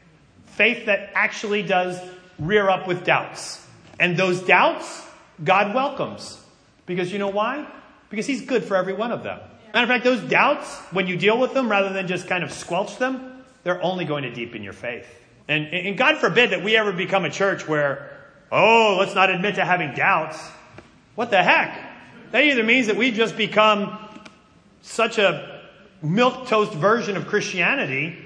Faith 0.55 0.85
that 0.85 1.11
actually 1.13 1.63
does 1.63 1.99
rear 2.39 2.69
up 2.69 2.87
with 2.87 3.05
doubts. 3.05 3.65
And 3.99 4.17
those 4.17 4.41
doubts, 4.41 5.03
God 5.43 5.75
welcomes. 5.75 6.41
Because 6.85 7.11
you 7.11 7.19
know 7.19 7.29
why? 7.29 7.67
Because 8.09 8.25
He's 8.25 8.41
good 8.41 8.63
for 8.63 8.75
every 8.75 8.93
one 8.93 9.11
of 9.11 9.23
them. 9.23 9.39
Matter 9.73 9.83
of 9.83 9.89
fact, 9.89 10.03
those 10.05 10.21
doubts, 10.21 10.77
when 10.91 11.07
you 11.07 11.17
deal 11.17 11.37
with 11.37 11.53
them 11.53 11.69
rather 11.69 11.91
than 11.91 12.07
just 12.07 12.27
kind 12.27 12.43
of 12.43 12.51
squelch 12.51 12.97
them, 12.97 13.43
they're 13.63 13.81
only 13.81 14.05
going 14.05 14.23
to 14.23 14.33
deepen 14.33 14.63
your 14.63 14.73
faith. 14.73 15.05
And, 15.47 15.67
and 15.67 15.97
God 15.97 16.17
forbid 16.17 16.51
that 16.51 16.63
we 16.63 16.77
ever 16.77 16.93
become 16.93 17.25
a 17.25 17.29
church 17.29 17.67
where, 17.67 18.09
oh, 18.51 18.95
let's 18.99 19.13
not 19.13 19.29
admit 19.29 19.55
to 19.55 19.65
having 19.65 19.93
doubts. 19.93 20.39
What 21.15 21.29
the 21.29 21.43
heck? 21.43 21.77
That 22.31 22.43
either 22.43 22.63
means 22.63 22.87
that 22.87 22.95
we've 22.95 23.13
just 23.13 23.35
become 23.35 23.97
such 24.81 25.17
a 25.17 25.61
milk 26.01 26.47
toast 26.47 26.73
version 26.73 27.17
of 27.17 27.27
Christianity 27.27 28.17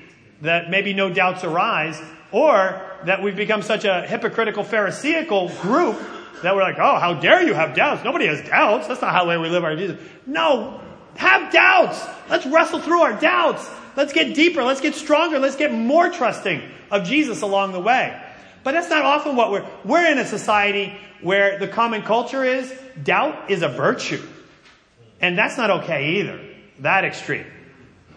that 0.42 0.70
maybe 0.70 0.94
no 0.94 1.12
doubts 1.12 1.44
arise, 1.44 2.00
or 2.32 2.82
that 3.06 3.24
we've 3.24 3.36
become 3.36 3.62
such 3.62 3.86
a 3.86 4.02
hypocritical 4.02 4.64
Pharisaical 4.64 5.50
group 5.62 6.00
that 6.44 6.56
we're 6.56 6.62
like, 6.62 6.78
oh, 6.80 7.00
how 7.00 7.16
dare 7.16 7.44
you 7.44 7.54
have 7.54 7.76
doubts? 7.76 8.04
Nobody 8.04 8.28
has 8.28 8.42
doubts. 8.48 8.88
That's 8.88 9.02
not 9.02 9.12
how 9.12 9.28
we 9.28 9.50
live 9.50 9.64
our 9.64 9.76
Jesus. 9.76 10.00
No, 10.26 10.82
have 11.16 11.52
doubts. 11.52 12.06
Let's 12.30 12.46
wrestle 12.46 12.80
through 12.80 13.02
our 13.02 13.20
doubts. 13.20 13.70
Let's 13.96 14.14
get 14.14 14.36
deeper. 14.36 14.64
Let's 14.64 14.82
get 14.82 14.96
stronger. 14.96 15.40
Let's 15.40 15.56
get 15.56 15.74
more 15.74 16.10
trusting 16.10 16.62
of 16.92 17.06
Jesus 17.06 17.42
along 17.42 17.74
the 17.74 17.80
way. 17.80 18.22
But 18.64 18.74
that's 18.74 18.90
not 18.90 19.04
often 19.04 19.36
what 19.36 19.52
we're, 19.52 19.66
we're 19.84 20.12
in 20.12 20.18
a 20.18 20.26
society 20.26 20.96
where 21.22 21.60
the 21.60 21.68
common 21.68 22.04
culture 22.04 22.44
is 22.44 22.74
doubt 23.02 23.50
is 23.50 23.62
a 23.62 23.70
virtue. 23.70 24.26
And 25.22 25.38
that's 25.38 25.58
not 25.58 25.70
okay 25.84 26.20
either. 26.20 26.40
That 26.80 27.04
extreme. 27.04 27.46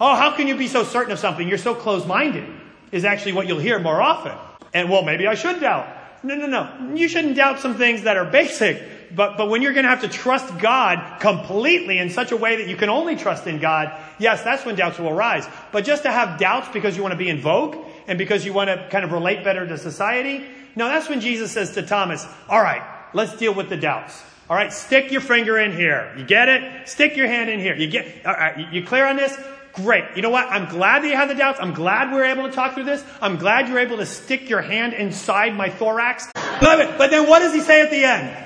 Oh, 0.01 0.15
how 0.15 0.37
can 0.37 0.47
you 0.47 0.57
be 0.57 0.69
so 0.69 0.85
certain 0.85 1.13
of 1.13 1.19
something? 1.19 1.49
You're 1.49 1.59
so 1.59 1.75
close-minded 1.75 2.62
is 2.93 3.05
actually 3.05 3.33
what 3.33 3.49
you'll 3.49 3.59
hear 3.59 3.79
more 3.79 4.01
often. 4.01 4.37
And 4.73 4.89
well, 4.89 5.03
maybe 5.03 5.27
I 5.27 5.35
should 5.35 5.61
doubt. 5.61 5.89
No, 6.23 6.37
no, 6.37 6.47
no. 6.47 6.95
You 6.95 7.09
shouldn't 7.09 7.35
doubt 7.35 7.59
some 7.59 7.77
things 7.77 8.03
that 8.03 8.17
are 8.17 8.25
basic. 8.25 8.81
But, 9.15 9.37
but 9.37 9.51
when 9.51 9.61
you're 9.61 9.73
going 9.73 9.85
to 9.85 9.91
have 9.91 10.03
to 10.03 10.09
trust 10.09 10.57
God 10.59 11.21
completely 11.21 11.99
in 11.99 12.09
such 12.11 12.33
a 12.33 12.37
way 12.37 12.57
that 12.57 12.69
you 12.69 12.77
can 12.77 12.89
only 12.89 13.17
trust 13.17 13.47
in 13.47 13.59
God, 13.59 13.93
yes, 14.19 14.43
that's 14.43 14.65
when 14.65 14.77
doubts 14.77 14.99
will 14.99 15.11
arise. 15.11 15.47
But 15.71 15.85
just 15.85 16.05
to 16.05 16.13
have 16.13 16.39
doubts 16.39 16.69
because 16.73 16.97
you 16.97 17.03
want 17.03 17.13
to 17.13 17.19
be 17.19 17.29
in 17.29 17.41
vogue 17.41 17.77
and 18.07 18.17
because 18.17 18.47
you 18.47 18.53
want 18.53 18.69
to 18.69 18.89
kind 18.91 19.05
of 19.05 19.13
relate 19.13 19.45
better 19.45 19.67
to 19.67 19.77
society, 19.77 20.47
no, 20.77 20.89
that's 20.89 21.09
when 21.09 21.21
Jesus 21.21 21.53
says 21.53 21.73
to 21.73 21.83
Thomas, 21.83 22.27
all 22.49 22.63
right, 22.63 22.83
let's 23.13 23.37
deal 23.37 23.53
with 23.53 23.69
the 23.69 23.77
doubts. 23.77 24.23
All 24.49 24.57
right, 24.57 24.73
stick 24.73 25.13
your 25.13 25.21
finger 25.21 25.59
in 25.59 25.73
here. 25.73 26.15
You 26.17 26.25
get 26.25 26.49
it? 26.49 26.89
Stick 26.89 27.17
your 27.17 27.27
hand 27.27 27.51
in 27.51 27.61
here. 27.61 27.75
You 27.75 27.89
get, 27.89 28.27
all 28.27 28.35
right, 28.35 28.73
you 28.73 28.85
clear 28.85 29.07
on 29.07 29.17
this? 29.17 29.39
Great. 29.75 30.05
You 30.17 30.23
know 30.23 30.31
what? 30.31 30.49
I'm 30.49 30.69
glad 30.69 31.03
that 31.03 31.09
you 31.09 31.17
had 31.17 31.31
the 31.31 31.35
doubts. 31.35 31.59
I'm 31.61 31.73
glad 31.73 32.11
we 32.11 32.17
were 32.17 32.25
able 32.25 32.47
to 32.49 32.53
talk 32.55 32.75
through 32.75 32.85
this. 32.85 33.03
I'm 33.21 33.37
glad 33.37 33.69
you're 33.69 33.79
able 33.79 33.97
to 33.99 34.07
stick 34.07 34.51
your 34.51 34.61
hand 34.61 34.93
inside 34.93 35.55
my 35.57 35.71
thorax. 35.71 36.29
But, 36.35 36.99
but 36.99 37.11
then 37.11 37.29
what 37.29 37.39
does 37.39 37.55
he 37.55 37.61
say 37.61 37.81
at 37.81 37.91
the 37.91 38.05
end? 38.05 38.37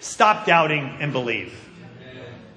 Stop 0.00 0.46
doubting 0.46 0.96
and 1.00 1.12
believe. 1.12 1.52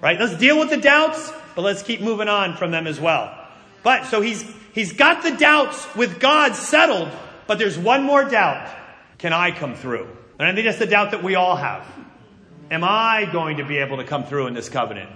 Right? 0.02 0.20
Let's 0.20 0.38
deal 0.38 0.60
with 0.60 0.70
the 0.70 0.78
doubts, 0.78 1.32
but 1.56 1.62
let's 1.62 1.84
keep 1.84 2.02
moving 2.02 2.28
on 2.28 2.58
from 2.58 2.72
them 2.72 2.88
as 2.88 3.00
well. 3.00 3.36
But 3.84 4.06
so 4.06 4.22
he's 4.22 4.44
he's 4.74 4.94
got 4.94 5.24
the 5.24 5.32
doubts 5.32 5.96
with 5.96 6.20
God 6.20 6.56
settled, 6.56 7.10
but 7.48 7.58
there's 7.58 7.78
one 7.78 8.04
more 8.04 8.24
doubt. 8.24 8.70
Can 9.18 9.34
I 9.34 9.52
come 9.52 9.76
through? 9.76 10.08
And 10.40 10.48
I 10.48 10.54
think 10.54 10.66
that's 10.66 10.80
the 10.80 10.88
doubt 10.88 11.12
that 11.12 11.24
we 11.24 11.36
all 11.36 11.56
have. 11.56 11.86
Am 12.72 12.84
I 12.84 13.30
going 13.32 13.58
to 13.58 13.66
be 13.66 13.78
able 13.78 13.98
to 13.98 14.04
come 14.04 14.24
through 14.24 14.48
in 14.48 14.54
this 14.54 14.70
covenant? 14.70 15.10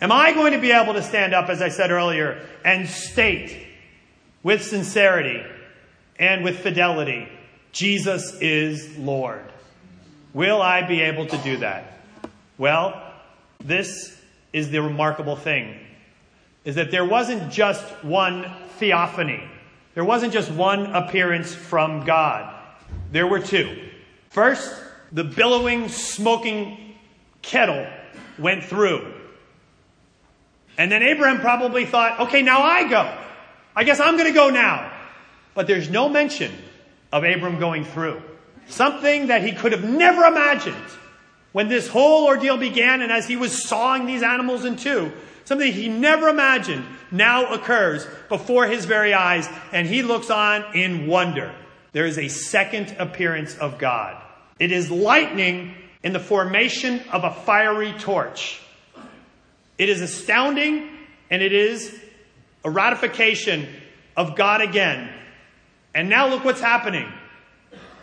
Am 0.00 0.10
I 0.10 0.32
going 0.32 0.52
to 0.52 0.58
be 0.58 0.72
able 0.72 0.94
to 0.94 1.02
stand 1.02 1.34
up, 1.34 1.50
as 1.50 1.60
I 1.60 1.68
said 1.68 1.90
earlier, 1.90 2.46
and 2.64 2.88
state 2.88 3.66
with 4.42 4.64
sincerity 4.64 5.42
and 6.18 6.42
with 6.42 6.60
fidelity, 6.60 7.28
Jesus 7.72 8.34
is 8.40 8.96
Lord? 8.96 9.44
Will 10.32 10.62
I 10.62 10.82
be 10.82 11.02
able 11.02 11.26
to 11.26 11.36
do 11.38 11.58
that? 11.58 12.00
Well, 12.56 13.12
this 13.58 14.18
is 14.54 14.70
the 14.70 14.80
remarkable 14.80 15.36
thing, 15.36 15.78
is 16.64 16.76
that 16.76 16.90
there 16.90 17.04
wasn't 17.04 17.52
just 17.52 17.84
one 18.02 18.50
theophany. 18.78 19.42
There 19.94 20.04
wasn't 20.04 20.32
just 20.32 20.50
one 20.50 20.86
appearance 20.94 21.54
from 21.54 22.06
God. 22.06 22.54
There 23.12 23.26
were 23.26 23.40
two. 23.40 23.90
First, 24.30 24.72
the 25.12 25.24
billowing, 25.24 25.88
smoking 25.88 26.94
kettle 27.42 27.86
went 28.38 28.64
through. 28.64 29.19
And 30.78 30.90
then 30.90 31.02
Abraham 31.02 31.40
probably 31.40 31.84
thought, 31.84 32.20
okay, 32.20 32.42
now 32.42 32.62
I 32.62 32.88
go. 32.88 33.16
I 33.76 33.84
guess 33.84 34.00
I'm 34.00 34.16
going 34.16 34.28
to 34.28 34.34
go 34.34 34.50
now. 34.50 34.92
But 35.54 35.66
there's 35.66 35.90
no 35.90 36.08
mention 36.08 36.52
of 37.12 37.24
Abram 37.24 37.58
going 37.58 37.84
through. 37.84 38.22
Something 38.68 39.28
that 39.28 39.42
he 39.42 39.52
could 39.52 39.72
have 39.72 39.84
never 39.84 40.24
imagined 40.24 40.76
when 41.52 41.68
this 41.68 41.88
whole 41.88 42.26
ordeal 42.26 42.56
began 42.56 43.02
and 43.02 43.10
as 43.10 43.26
he 43.26 43.36
was 43.36 43.64
sawing 43.64 44.06
these 44.06 44.22
animals 44.22 44.64
in 44.64 44.76
two. 44.76 45.12
Something 45.44 45.72
he 45.72 45.88
never 45.88 46.28
imagined 46.28 46.84
now 47.10 47.52
occurs 47.52 48.06
before 48.28 48.66
his 48.66 48.84
very 48.84 49.12
eyes 49.12 49.48
and 49.72 49.86
he 49.86 50.02
looks 50.02 50.30
on 50.30 50.76
in 50.76 51.08
wonder. 51.08 51.52
There 51.92 52.06
is 52.06 52.18
a 52.18 52.28
second 52.28 52.94
appearance 52.98 53.56
of 53.58 53.78
God. 53.78 54.22
It 54.60 54.70
is 54.70 54.90
lightning 54.90 55.74
in 56.04 56.12
the 56.12 56.20
formation 56.20 57.00
of 57.10 57.24
a 57.24 57.32
fiery 57.32 57.92
torch. 57.98 58.60
It 59.80 59.88
is 59.88 60.02
astounding 60.02 60.90
and 61.30 61.40
it 61.40 61.54
is 61.54 61.98
a 62.62 62.70
ratification 62.70 63.66
of 64.14 64.36
God 64.36 64.60
again. 64.60 65.10
And 65.94 66.10
now 66.10 66.28
look 66.28 66.44
what's 66.44 66.60
happening. 66.60 67.10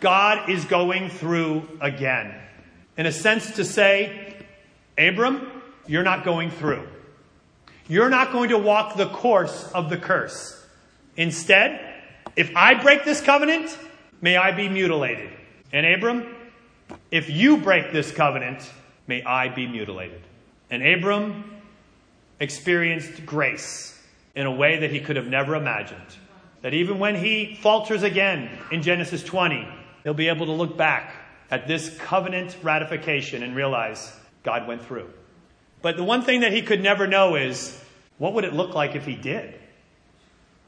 God 0.00 0.50
is 0.50 0.64
going 0.64 1.08
through 1.08 1.68
again. 1.80 2.34
In 2.96 3.06
a 3.06 3.12
sense 3.12 3.52
to 3.52 3.64
say, 3.64 4.34
Abram, 4.98 5.46
you're 5.86 6.02
not 6.02 6.24
going 6.24 6.50
through. 6.50 6.84
You're 7.86 8.10
not 8.10 8.32
going 8.32 8.48
to 8.48 8.58
walk 8.58 8.96
the 8.96 9.06
course 9.06 9.70
of 9.72 9.88
the 9.88 9.96
curse. 9.96 10.60
Instead, 11.16 11.80
if 12.34 12.50
I 12.56 12.74
break 12.74 13.04
this 13.04 13.20
covenant, 13.20 13.78
may 14.20 14.36
I 14.36 14.50
be 14.50 14.68
mutilated. 14.68 15.30
And 15.72 15.86
Abram, 15.86 16.26
if 17.12 17.30
you 17.30 17.56
break 17.56 17.92
this 17.92 18.10
covenant, 18.10 18.68
may 19.06 19.22
I 19.22 19.48
be 19.48 19.68
mutilated. 19.68 20.22
And 20.70 20.84
Abram 20.84 21.54
experienced 22.40 23.24
grace 23.26 24.00
in 24.34 24.46
a 24.46 24.52
way 24.52 24.80
that 24.80 24.90
he 24.90 25.00
could 25.00 25.16
have 25.16 25.26
never 25.26 25.54
imagined. 25.54 26.00
That 26.62 26.74
even 26.74 26.98
when 26.98 27.16
he 27.16 27.58
falters 27.60 28.02
again 28.02 28.50
in 28.70 28.82
Genesis 28.82 29.22
20, 29.22 29.66
he'll 30.04 30.14
be 30.14 30.28
able 30.28 30.46
to 30.46 30.52
look 30.52 30.76
back 30.76 31.14
at 31.50 31.66
this 31.66 31.96
covenant 31.98 32.56
ratification 32.62 33.42
and 33.42 33.56
realize 33.56 34.12
God 34.42 34.66
went 34.66 34.84
through. 34.84 35.08
But 35.82 35.96
the 35.96 36.04
one 36.04 36.22
thing 36.22 36.40
that 36.40 36.52
he 36.52 36.62
could 36.62 36.82
never 36.82 37.06
know 37.06 37.36
is 37.36 37.80
what 38.18 38.34
would 38.34 38.44
it 38.44 38.52
look 38.52 38.74
like 38.74 38.96
if 38.96 39.04
he 39.04 39.14
did? 39.14 39.54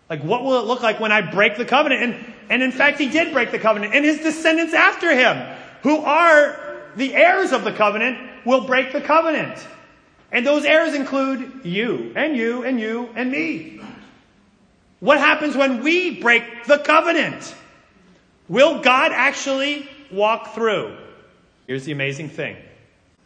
Like, 0.08 0.22
what 0.22 0.42
will 0.42 0.58
it 0.58 0.66
look 0.66 0.82
like 0.82 0.98
when 0.98 1.12
I 1.12 1.20
break 1.30 1.56
the 1.56 1.64
covenant? 1.64 2.02
And, 2.02 2.34
and 2.48 2.62
in 2.62 2.72
fact, 2.72 2.98
he 2.98 3.08
did 3.08 3.32
break 3.32 3.52
the 3.52 3.60
covenant, 3.60 3.94
and 3.94 4.04
his 4.04 4.18
descendants 4.18 4.74
after 4.74 5.14
him, 5.14 5.56
who 5.82 5.98
are 5.98 6.90
the 6.96 7.14
heirs 7.14 7.52
of 7.52 7.62
the 7.62 7.72
covenant, 7.72 8.18
will 8.44 8.62
break 8.66 8.92
the 8.92 9.00
covenant. 9.00 9.64
And 10.32 10.46
those 10.46 10.64
heirs 10.64 10.94
include 10.94 11.64
you, 11.64 12.12
and 12.14 12.36
you, 12.36 12.62
and 12.64 12.78
you, 12.78 13.08
and 13.16 13.30
me. 13.30 13.80
What 15.00 15.18
happens 15.18 15.56
when 15.56 15.82
we 15.82 16.20
break 16.20 16.64
the 16.64 16.78
covenant? 16.78 17.54
Will 18.48 18.80
God 18.80 19.12
actually 19.12 19.88
walk 20.12 20.54
through? 20.54 20.96
Here's 21.66 21.84
the 21.84 21.92
amazing 21.92 22.28
thing 22.28 22.56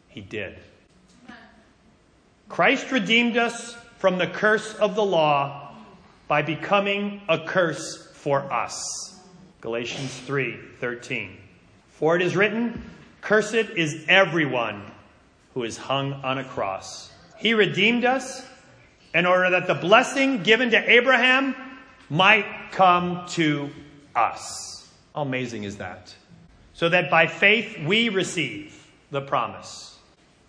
He 0.08 0.20
did. 0.20 0.56
Christ 2.48 2.92
redeemed 2.92 3.36
us 3.36 3.74
from 3.98 4.18
the 4.18 4.26
curse 4.26 4.74
of 4.74 4.94
the 4.94 5.04
law 5.04 5.74
by 6.28 6.42
becoming 6.42 7.22
a 7.28 7.38
curse 7.38 8.06
for 8.12 8.52
us. 8.52 9.18
Galatians 9.60 10.10
3:13. 10.26 11.36
For 11.90 12.16
it 12.16 12.22
is 12.22 12.36
written, 12.36 12.82
cursed 13.20 13.54
is 13.54 14.04
everyone 14.08 14.82
who 15.54 15.62
is 15.62 15.76
hung 15.76 16.12
on 16.12 16.38
a 16.38 16.44
cross. 16.44 17.10
He 17.38 17.54
redeemed 17.54 18.04
us 18.04 18.44
in 19.14 19.26
order 19.26 19.50
that 19.50 19.66
the 19.66 19.74
blessing 19.74 20.42
given 20.42 20.70
to 20.70 20.90
Abraham 20.90 21.54
might 22.10 22.46
come 22.72 23.26
to 23.28 23.70
us. 24.14 24.88
How 25.14 25.22
amazing 25.22 25.64
is 25.64 25.76
that? 25.78 26.14
So 26.74 26.88
that 26.88 27.10
by 27.10 27.28
faith 27.28 27.78
we 27.86 28.08
receive 28.08 28.90
the 29.10 29.20
promise. 29.20 29.96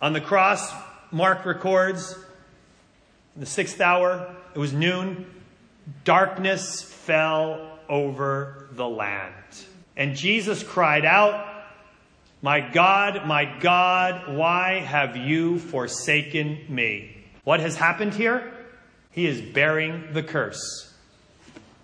On 0.02 0.12
the 0.12 0.20
cross, 0.20 0.72
Mark 1.12 1.46
records, 1.46 2.12
in 3.34 3.40
the 3.40 3.46
sixth 3.46 3.80
hour, 3.80 4.34
it 4.54 4.58
was 4.58 4.72
noon, 4.72 5.26
darkness 6.04 6.82
fell 6.82 7.78
over 7.88 8.68
the 8.72 8.88
land. 8.88 9.32
And 9.96 10.16
Jesus 10.16 10.62
cried 10.62 11.04
out, 11.04 11.45
My 12.42 12.60
God, 12.60 13.26
my 13.26 13.44
God, 13.60 14.36
why 14.36 14.80
have 14.80 15.16
you 15.16 15.58
forsaken 15.58 16.60
me? 16.68 17.24
What 17.44 17.60
has 17.60 17.76
happened 17.76 18.14
here? 18.14 18.52
He 19.10 19.26
is 19.26 19.40
bearing 19.40 20.12
the 20.12 20.22
curse. 20.22 20.92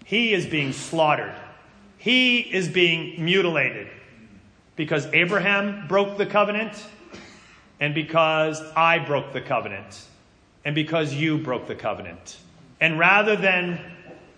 He 0.05 0.35
is 0.35 0.47
being 0.47 0.73
slaughtered. 0.73 1.35
He 1.97 2.41
is 2.41 2.69
being 2.69 3.25
mutilated 3.25 3.89
because 4.77 5.07
Abraham 5.07 5.87
broke 5.89 6.19
the 6.19 6.27
covenant 6.27 6.85
and 7.81 7.95
because 7.95 8.61
I 8.77 8.99
broke 8.99 9.33
the 9.33 9.41
covenant 9.41 10.05
and 10.65 10.75
because 10.75 11.15
you 11.15 11.39
broke 11.39 11.67
the 11.67 11.75
covenant. 11.75 12.37
And 12.81 12.99
rather 12.99 13.37
than 13.37 13.81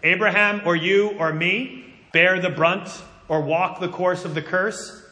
Abraham 0.02 0.62
or 0.64 0.76
you 0.76 1.10
or 1.18 1.32
me 1.32 1.94
bear 2.12 2.40
the 2.40 2.50
brunt 2.50 2.88
or 3.28 3.40
walk 3.40 3.80
the 3.80 3.88
course 3.88 4.24
of 4.24 4.34
the 4.34 4.42
curse, 4.42 5.03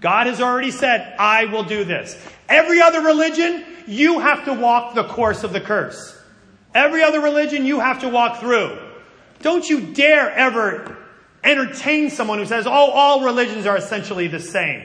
God 0.00 0.26
has 0.26 0.40
already 0.40 0.70
said, 0.70 1.16
I 1.18 1.46
will 1.46 1.64
do 1.64 1.84
this. 1.84 2.16
Every 2.48 2.80
other 2.80 3.00
religion, 3.00 3.64
you 3.86 4.20
have 4.20 4.44
to 4.44 4.54
walk 4.54 4.94
the 4.94 5.04
course 5.04 5.44
of 5.44 5.52
the 5.52 5.60
curse. 5.60 6.16
Every 6.74 7.02
other 7.02 7.20
religion, 7.20 7.66
you 7.66 7.80
have 7.80 8.00
to 8.00 8.08
walk 8.08 8.40
through. 8.40 8.78
Don't 9.40 9.68
you 9.68 9.80
dare 9.80 10.30
ever 10.30 10.96
entertain 11.42 12.10
someone 12.10 12.38
who 12.38 12.46
says, 12.46 12.66
oh, 12.66 12.70
all 12.70 13.24
religions 13.24 13.66
are 13.66 13.76
essentially 13.76 14.28
the 14.28 14.40
same. 14.40 14.82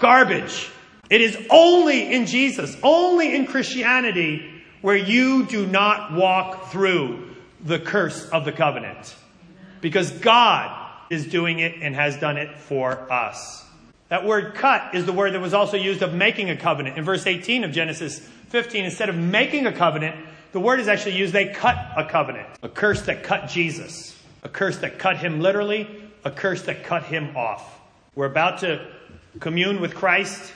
Garbage. 0.00 0.70
It 1.10 1.20
is 1.20 1.36
only 1.50 2.12
in 2.12 2.26
Jesus, 2.26 2.76
only 2.82 3.34
in 3.34 3.46
Christianity, 3.46 4.62
where 4.80 4.96
you 4.96 5.46
do 5.46 5.66
not 5.66 6.12
walk 6.12 6.70
through 6.70 7.34
the 7.62 7.78
curse 7.78 8.28
of 8.28 8.44
the 8.44 8.52
covenant. 8.52 9.14
Because 9.80 10.10
God 10.10 10.90
is 11.10 11.26
doing 11.26 11.58
it 11.58 11.76
and 11.80 11.94
has 11.94 12.16
done 12.18 12.36
it 12.36 12.58
for 12.58 13.10
us. 13.12 13.63
That 14.08 14.24
word 14.24 14.54
cut 14.54 14.94
is 14.94 15.06
the 15.06 15.12
word 15.12 15.32
that 15.34 15.40
was 15.40 15.54
also 15.54 15.76
used 15.76 16.02
of 16.02 16.12
making 16.12 16.50
a 16.50 16.56
covenant. 16.56 16.98
In 16.98 17.04
verse 17.04 17.26
18 17.26 17.64
of 17.64 17.72
Genesis 17.72 18.18
15, 18.18 18.84
instead 18.84 19.08
of 19.08 19.16
making 19.16 19.66
a 19.66 19.72
covenant, 19.72 20.16
the 20.52 20.60
word 20.60 20.78
is 20.78 20.88
actually 20.88 21.16
used, 21.16 21.32
they 21.32 21.48
cut 21.48 21.76
a 21.96 22.04
covenant. 22.04 22.46
A 22.62 22.68
curse 22.68 23.02
that 23.02 23.22
cut 23.24 23.48
Jesus. 23.48 24.16
A 24.42 24.48
curse 24.48 24.78
that 24.78 24.98
cut 24.98 25.16
him 25.16 25.40
literally. 25.40 25.88
A 26.24 26.30
curse 26.30 26.62
that 26.62 26.84
cut 26.84 27.04
him 27.04 27.36
off. 27.36 27.80
We're 28.14 28.26
about 28.26 28.60
to 28.60 28.86
commune 29.40 29.80
with 29.80 29.94
Christ 29.94 30.52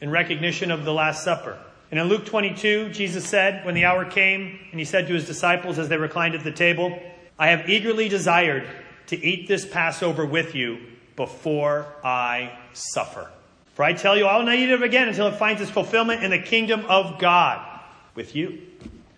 in 0.00 0.10
recognition 0.10 0.70
of 0.70 0.84
the 0.84 0.92
Last 0.92 1.24
Supper. 1.24 1.58
And 1.90 2.00
in 2.00 2.08
Luke 2.08 2.24
22, 2.26 2.90
Jesus 2.90 3.28
said, 3.28 3.64
when 3.64 3.74
the 3.74 3.84
hour 3.84 4.04
came, 4.04 4.58
and 4.70 4.78
he 4.80 4.84
said 4.84 5.06
to 5.08 5.14
his 5.14 5.26
disciples 5.26 5.78
as 5.78 5.88
they 5.88 5.96
reclined 5.96 6.34
at 6.34 6.42
the 6.42 6.50
table, 6.50 6.98
I 7.38 7.48
have 7.48 7.68
eagerly 7.68 8.08
desired 8.08 8.66
to 9.08 9.22
eat 9.22 9.48
this 9.48 9.66
Passover 9.66 10.24
with 10.24 10.54
you 10.54 10.78
before 11.16 11.86
I 12.02 12.58
suffer. 12.72 13.30
For 13.74 13.82
I 13.82 13.92
tell 13.92 14.16
you, 14.16 14.26
I 14.26 14.36
will 14.36 14.44
not 14.44 14.54
eat 14.54 14.70
of 14.70 14.82
it 14.82 14.86
again 14.86 15.08
until 15.08 15.26
it 15.26 15.36
finds 15.36 15.60
its 15.60 15.70
fulfillment 15.70 16.22
in 16.22 16.30
the 16.30 16.38
kingdom 16.38 16.84
of 16.86 17.18
God 17.18 17.80
with 18.14 18.36
you. 18.36 18.62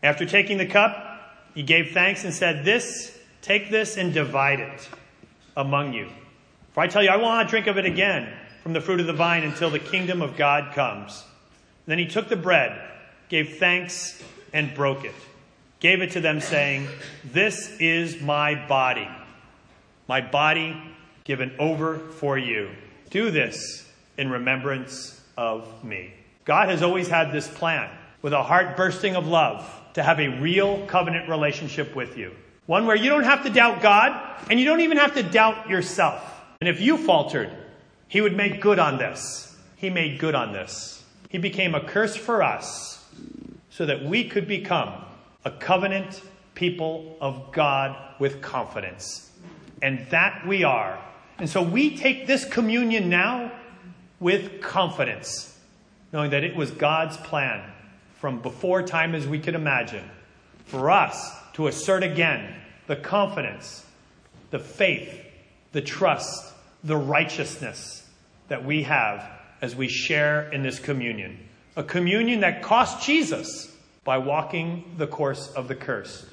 After 0.03 0.25
taking 0.25 0.57
the 0.59 0.67
cup, 0.67 1.03
he 1.55 1.63
gave 1.63 1.93
thanks 1.93 2.25
and 2.25 2.33
said, 2.33 2.65
This, 2.65 3.19
take 3.43 3.71
this 3.71 3.97
and 3.97 4.13
divide 4.13 4.61
it 4.61 4.89
among 5.57 5.93
you. 5.93 6.09
For 6.73 6.81
I 6.81 6.87
tell 6.87 7.03
you, 7.03 7.11
I 7.11 7.17
will 7.17 7.25
not 7.25 7.49
drink 7.49 7.67
of 7.67 7.79
it 7.79 7.87
again 7.87 8.33
from 8.63 8.73
the 8.73 8.81
fruit 8.81 9.01
of 9.01 9.07
the 9.07 9.13
vine 9.13 9.43
until 9.43 9.71
the 9.71 9.79
kingdom 9.79 10.23
of 10.23 10.37
God 10.37 10.75
comes. 10.75 11.25
Then 11.87 11.99
he 11.99 12.07
took 12.07 12.29
the 12.29 12.37
bread, 12.37 12.79
gave 13.29 13.59
thanks, 13.59 14.23
and 14.53 14.75
broke 14.75 15.05
it, 15.05 15.15
gave 15.81 16.03
it 16.03 16.13
to 16.13 16.21
them, 16.21 16.41
saying, 16.41 16.89
This 17.25 17.71
is 17.79 18.21
my 18.21 18.67
body, 18.67 19.09
my 20.09 20.21
body 20.21 20.77
given 21.27 21.53
over 21.59 21.99
for 21.99 22.39
you. 22.39 22.71
Do 23.11 23.31
this 23.31 23.87
in 24.17 24.31
remembrance 24.31 25.21
of 25.37 25.85
me. 25.85 26.15
God 26.45 26.69
has 26.69 26.83
always 26.83 27.09
had 27.09 27.33
this 27.33 27.49
plan 27.49 27.91
with 28.23 28.33
a 28.33 28.43
heart 28.43 28.77
bursting 28.77 29.17
of 29.17 29.27
love 29.27 29.69
to 29.95 30.03
have 30.03 30.21
a 30.21 30.41
real 30.41 30.87
covenant 30.87 31.29
relationship 31.29 31.95
with 31.97 32.17
you. 32.17 32.33
One 32.67 32.87
where 32.87 32.97
you 32.97 33.11
don't 33.11 33.25
have 33.25 33.43
to 33.43 33.51
doubt 33.51 33.83
God 33.83 34.41
and 34.49 34.59
you 34.59 34.67
don't 34.67 34.81
even 34.81 34.99
have 34.99 35.15
to 35.15 35.23
doubt 35.23 35.69
yourself. 35.69 36.23
And 36.61 36.69
if 36.69 36.81
you 36.81 36.97
faltered, 36.97 37.51
he 38.09 38.21
would 38.21 38.37
make 38.37 38.61
good 38.61 38.79
on 38.79 38.99
this. 38.99 39.57
He 39.77 39.91
made 39.91 40.19
good 40.19 40.35
on 40.35 40.53
this. 40.53 41.05
He 41.29 41.39
became 41.39 41.75
a 41.75 41.81
curse 41.81 42.17
for 42.17 42.43
us 42.43 43.05
so 43.71 43.87
that 43.87 44.05
we 44.05 44.29
could 44.29 44.47
become 44.47 44.93
a 45.45 45.51
covenant 45.51 46.23
people 46.55 47.17
of 47.21 47.53
God 47.53 47.97
with 48.21 48.41
confidence. 48.41 49.31
And 49.83 50.07
that 50.11 50.47
we 50.47 50.65
are. 50.65 50.99
And 51.39 51.49
so 51.49 51.63
we 51.63 51.97
take 51.97 52.27
this 52.27 52.45
communion 52.45 53.09
now 53.09 53.53
with 54.21 54.63
confidence, 54.63 55.59
knowing 56.13 56.31
that 56.31 56.45
it 56.45 56.57
was 56.57 56.71
God's 56.71 57.17
plan 57.19 57.71
from 58.19 58.41
before 58.41 58.83
time 58.83 59.15
as 59.15 59.27
we 59.27 59.39
could 59.39 59.55
imagine 59.55 60.05
for 60.65 60.91
us 60.91 61.33
to 61.55 61.67
assert 61.67 62.03
again 62.03 62.55
the 62.87 62.97
confidence, 62.97 63.85
the 64.51 64.59
faith, 64.59 65.25
the 65.73 65.83
trust, 65.83 66.53
the 66.83 66.97
righteousness 66.97 68.09
that 68.49 68.65
we 68.65 68.85
have 68.85 69.29
as 69.61 69.77
we 69.77 69.89
share 69.89 70.51
in 70.53 70.63
this 70.63 70.79
communion. 70.79 71.39
A 71.77 71.83
communion 71.83 72.41
that 72.41 72.63
cost 72.63 73.05
Jesus 73.05 73.71
by 74.05 74.19
walking 74.19 74.95
the 74.97 75.07
course 75.07 75.49
of 75.53 75.69
the 75.69 75.75
curse, 75.75 76.25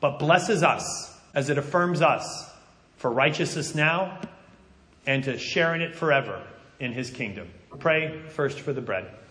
but 0.00 0.18
blesses 0.18 0.62
us 0.62 1.16
as 1.34 1.50
it 1.50 1.58
affirms 1.58 2.02
us 2.02 2.50
for 2.96 3.10
righteousness 3.10 3.74
now 3.74 4.18
and 5.06 5.24
to 5.24 5.38
share 5.38 5.74
in 5.74 5.80
it 5.80 5.94
forever 5.94 6.42
in 6.78 6.92
his 6.92 7.10
kingdom. 7.10 7.48
Pray 7.78 8.22
first 8.28 8.60
for 8.60 8.72
the 8.72 8.80
bread. 8.80 9.06